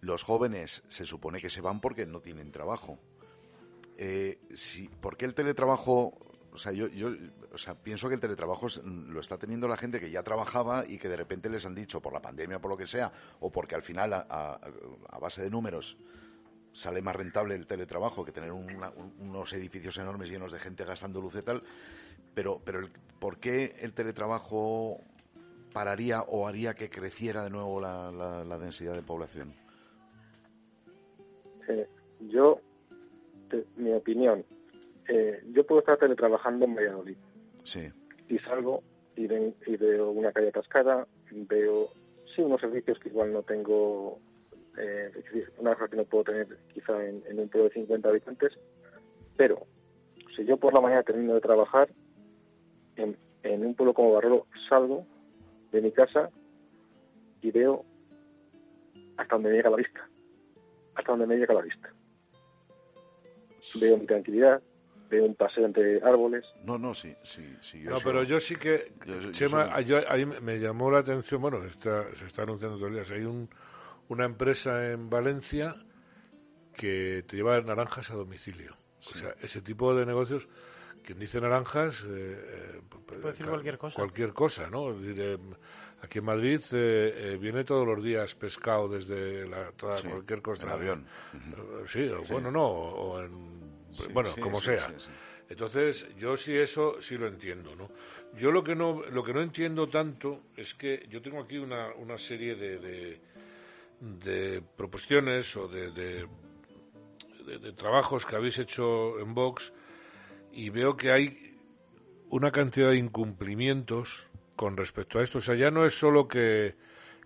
[0.00, 2.98] los jóvenes se supone que se van porque no tienen trabajo.
[3.96, 6.18] Eh, si, ¿Por qué el teletrabajo?
[6.54, 7.08] O sea, yo, yo
[7.52, 10.86] o sea, pienso que el teletrabajo mm, lo está teniendo la gente que ya trabajaba
[10.86, 13.50] y que de repente les han dicho, por la pandemia por lo que sea, o
[13.50, 14.60] porque al final, a,
[15.20, 15.96] base de números,
[16.72, 20.84] sale más rentable el teletrabajo que tener una- un- unos edificios enormes llenos de gente
[20.84, 21.62] gastando luz y tal.
[22.34, 22.88] Pero, pero
[23.18, 25.00] ¿por qué el teletrabajo
[25.72, 29.54] pararía o haría que creciera de nuevo la, la- la densidad de población?
[31.68, 31.88] Eh,
[32.28, 32.60] yo,
[33.76, 34.44] mi opinión,
[35.08, 37.16] eh, yo puedo estar teletrabajando en Valladolid
[37.62, 37.90] Sí.
[38.28, 38.82] y salgo
[39.16, 41.88] y, ven- y veo una calle atascada, veo,
[42.34, 44.18] sí, unos servicios que igual no tengo,
[44.78, 45.10] eh,
[45.58, 48.52] una cosa que no puedo tener quizá en, en un pueblo de 50 habitantes,
[49.36, 49.66] pero
[50.36, 51.88] si yo por la mañana termino de trabajar,
[52.96, 55.06] en, en un pueblo como Barrero salgo
[55.72, 56.30] de mi casa
[57.42, 57.84] y veo
[59.16, 60.08] hasta donde me llega la vista,
[60.94, 61.92] hasta donde me llega la vista.
[63.76, 64.62] Veo mi tranquilidad,
[65.20, 66.52] un paseo entre árboles.
[66.64, 67.80] No, no, sí, sí, sí.
[67.82, 70.98] yo No, pero yo sí que, yo- yo Chema, soy- yo- ahí me llamó la
[70.98, 73.48] atención, bueno, está- se está anunciando todos los días, hay un,
[74.08, 75.76] una empresa en Valencia
[76.76, 78.76] que te lleva naranjas a domicilio.
[79.00, 80.48] O sea, ese tipo de negocios,
[81.04, 82.04] quien dice naranjas...
[82.08, 83.96] eh, eh, Puede decir cualquier cosa.
[83.96, 84.90] Cualquier cosa, ¿no?
[84.98, 85.38] Eh,
[86.02, 90.40] aquí en Madrid eh, eh, viene todos los días pescado desde la, toda, Sí, cualquier
[90.42, 90.66] costa.
[90.66, 91.06] en avión.
[91.34, 92.32] Eh, Sí, o Sí.
[92.32, 93.63] bueno, no, o en...
[94.02, 94.92] Sí, bueno, sí, como sí, sea.
[95.48, 97.90] Entonces, yo sí eso sí lo entiendo, ¿no?
[98.36, 101.92] Yo lo que no lo que no entiendo tanto es que yo tengo aquí una,
[101.94, 103.20] una serie de, de,
[104.00, 106.26] de proposiciones o de, de,
[107.46, 109.72] de- de trabajos que habéis hecho en Vox
[110.52, 111.56] y veo que hay
[112.30, 114.26] una cantidad de incumplimientos
[114.56, 115.38] con respecto a esto.
[115.38, 116.74] O sea, ya no es solo que,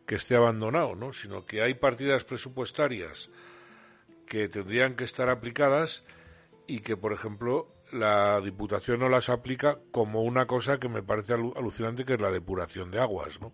[0.06, 1.12] que esté abandonado, ¿no?
[1.12, 3.30] Sino que hay partidas presupuestarias
[4.26, 6.04] que tendrían que estar aplicadas
[6.68, 11.34] y que, por ejemplo, la Diputación no las aplica como una cosa que me parece
[11.34, 13.52] alu- alucinante, que es la depuración de aguas, ¿no?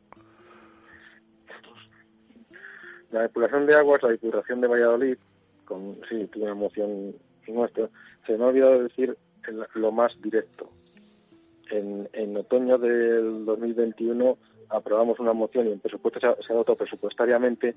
[3.10, 5.16] La depuración de aguas, la Diputación de Valladolid,
[5.64, 7.14] con, sí, tuvo una moción
[7.46, 7.88] nuestra,
[8.26, 10.70] se me ha olvidado decir el- lo más directo.
[11.70, 14.36] En, en otoño del 2021
[14.68, 17.74] aprobamos una moción y el presupuesto se ha, presupuestariamente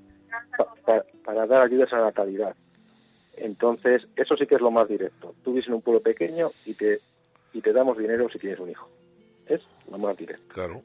[0.85, 2.55] pa- para dar ayudas a la natalidad.
[3.38, 5.35] Entonces, eso sí que es lo más directo.
[5.43, 6.99] Tú vives en un pueblo pequeño y te,
[7.53, 8.89] y te damos dinero si tienes un hijo.
[9.45, 10.53] Es lo más directo.
[10.53, 10.81] Claro.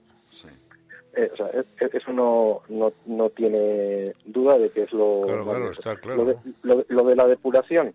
[1.14, 5.22] Eh, o sea, es- es- eso no, no, no tiene duda de que es lo
[5.24, 5.80] Claro, claro, directo.
[5.80, 6.16] está claro.
[6.16, 7.92] Lo de, lo de- lo de la depuración,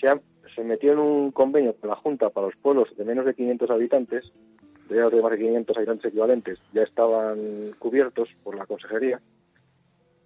[0.00, 0.20] se, ha-
[0.54, 3.70] se metió en un convenio con la Junta para los pueblos de menos de 500
[3.70, 4.30] habitantes,
[4.88, 9.20] de los de más de 500 habitantes equivalentes, ya estaban cubiertos por la consejería,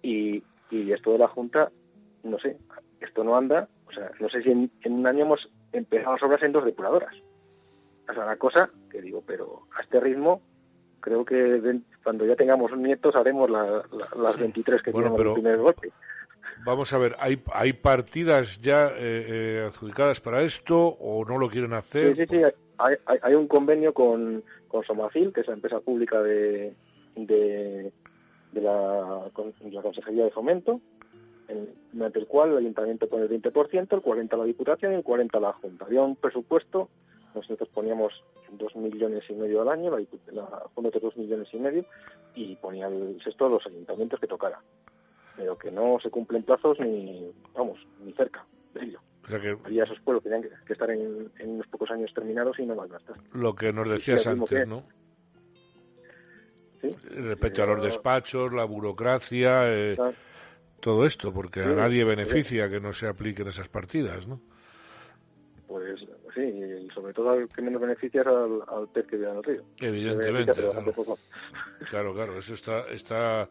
[0.03, 1.71] y, y esto de la Junta,
[2.23, 2.57] no sé,
[3.01, 6.23] esto no anda, o sea, no sé si en, en un año hemos empezado las
[6.23, 7.15] obras en dos depuradoras.
[8.09, 10.41] O sea, la cosa que digo, pero a este ritmo,
[10.99, 15.57] creo que cuando ya tengamos nietos haremos la- la- las 23 que Bueno, tenemos primer
[15.57, 15.91] golpe.
[16.65, 21.49] Vamos a ver, ¿hay, hay partidas ya eh, eh, adjudicadas para esto o no lo
[21.49, 22.15] quieren hacer?
[22.15, 22.43] Sí, sí, sí.
[22.79, 26.73] Hay, hay, hay un convenio con, con Somacil, que es la empresa pública de,
[27.15, 27.91] de,
[28.51, 30.81] de la, con- de la Consejería de Fomento,
[31.49, 35.03] en- mediante el cual el Ayuntamiento pone el 20%, el 40% la Diputación y el
[35.03, 35.85] 40% la Junta.
[35.85, 36.89] Había un presupuesto,
[37.35, 41.59] nosotros poníamos dos millones y medio al año, la, la Junta otros dos millones y
[41.59, 41.83] medio,
[42.35, 44.61] y ponía el sexto de los ayuntamientos que tocara.
[45.35, 48.99] Pero que no se cumplen plazos ni, vamos, ni cerca de ello.
[49.25, 52.11] O sea que Había esos pueblos que tenían que, estar en, en unos pocos años
[52.13, 53.15] terminados y no van a estar.
[53.33, 54.83] lo que nos decías antes, que- ¿no?
[56.81, 56.89] Sí.
[57.11, 60.13] Respecto a los despachos, la burocracia, eh, Claro.
[60.79, 62.03] Todo esto, porque a nadie sí.
[62.03, 64.39] beneficia que no se apliquen esas partidas, ¿no?
[65.67, 65.99] Pues
[66.33, 69.37] sí, y sobre todo al que menos beneficia es al, al pez que vive en
[69.37, 69.63] el río.
[69.79, 71.17] Evidentemente, claro.
[71.89, 73.47] Claro, claro, eso está, está,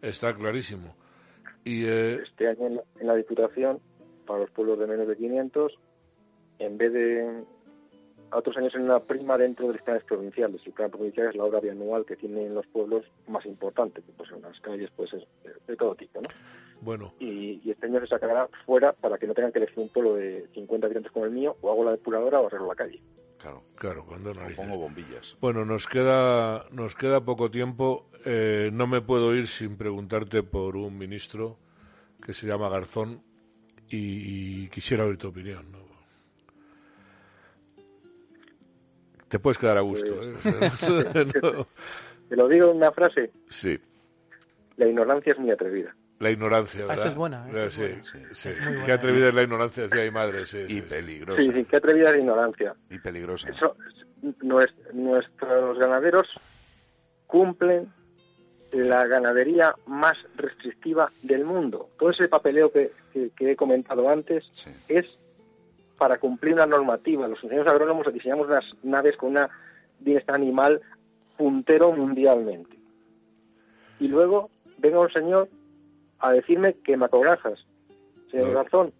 [0.00, 0.94] está clarísimo.
[1.64, 3.80] Y eh, Este año en la, en la Diputación,
[4.26, 5.78] para los pueblos de menos de 500,
[6.58, 7.44] en vez de
[8.32, 10.60] a otros años en una prima dentro de los planes provinciales.
[10.64, 14.30] El plan provincial es la obra bianual que tienen los pueblos más importante, que pues
[14.30, 15.22] en las calles pues es
[15.66, 16.28] de, todo tipo, ¿no?
[16.80, 19.90] bueno, Y, y este año se sacará fuera para que no tengan que elegir un
[19.90, 23.02] pueblo de 50 habitantes como el mío, o hago la depuradora o arreglo la calle.
[23.38, 23.64] Claro.
[23.76, 24.56] claro, cuando narices.
[24.56, 25.36] Pongo bombillas.
[25.40, 28.06] Bueno, nos queda, nos queda poco tiempo.
[28.24, 31.58] Eh, no me puedo ir sin preguntarte por un ministro
[32.24, 33.20] que se llama Garzón
[33.88, 35.72] y, y quisiera oír tu opinión.
[35.72, 35.91] ¿no?
[39.32, 40.06] Te puedes quedar a gusto.
[40.22, 40.34] ¿eh?
[41.42, 41.66] No-
[42.28, 43.78] Te lo digo en una frase, Sí,
[44.76, 45.94] la ignorancia es muy atrevida.
[46.18, 46.98] la ignorancia, Ah, ¿verdad?
[46.98, 48.02] esa es buena, esa Eh, es sí, buena.
[48.04, 48.48] sí, Es sí.
[48.50, 50.42] muy buena, Qué atrevida es la ignorancia, decía mi madre.
[50.42, 50.82] Y sí.
[50.82, 51.42] peligrosa.
[51.42, 52.74] Sí, sí, qué atrevida es la ignorancia.
[52.90, 53.48] Y peligrosa.
[53.48, 53.74] Eso,
[54.42, 56.28] nues- nuestros ganaderos
[57.26, 57.90] cumplen
[58.72, 61.88] la ganadería más restrictiva del mundo.
[61.98, 64.70] Todo ese papeleo que, que- que he comentado antes Sí.
[64.88, 65.06] es
[66.02, 67.28] para cumplir una normativa.
[67.28, 69.48] Los ingenieros agrónomos diseñamos unas naves con una
[70.00, 70.80] bienestar animal
[71.36, 72.76] puntero mundialmente.
[74.00, 75.48] Y luego venga un señor
[76.18, 77.64] a decirme que macrogranjas.
[78.32, 78.54] Señor No.
[78.54, 78.92] Garzón,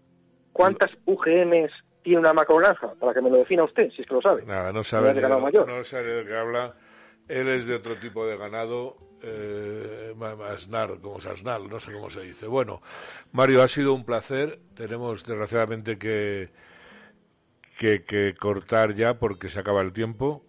[0.53, 1.73] ¿cuántas UGMs
[2.03, 2.93] tiene una macrogranja?
[2.93, 4.45] Para que me lo defina usted, si es que lo sabe.
[4.45, 5.67] Nada, no sabe, mayor.
[5.67, 6.73] no sabe de qué habla.
[7.27, 10.15] Él es de otro tipo de ganado, eh,
[11.01, 12.47] como sasnal, no sé cómo se dice.
[12.47, 12.81] Bueno,
[13.33, 14.59] Mario, ha sido un placer.
[14.73, 16.49] Tenemos desgraciadamente que,
[17.77, 20.43] que, que cortar ya porque se acaba el tiempo.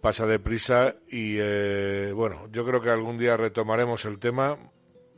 [0.00, 4.56] Pasa deprisa y eh, bueno, yo creo que algún día retomaremos el tema.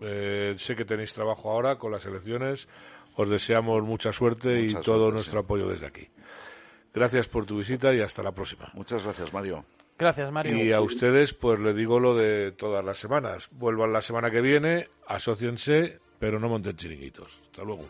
[0.00, 2.68] Eh, sé que tenéis trabajo ahora con las elecciones.
[3.16, 5.44] Os deseamos mucha suerte y todo nuestro sí.
[5.44, 6.08] apoyo desde aquí.
[6.94, 8.70] Gracias por tu visita y hasta la próxima.
[8.74, 9.64] Muchas gracias, Mario.
[9.98, 10.64] Gracias, Mario.
[10.64, 13.48] Y a ustedes, pues le digo lo de todas las semanas.
[13.50, 17.40] Vuelvan la semana que viene, asóciense, pero no monten chiringuitos.
[17.42, 17.88] Hasta luego.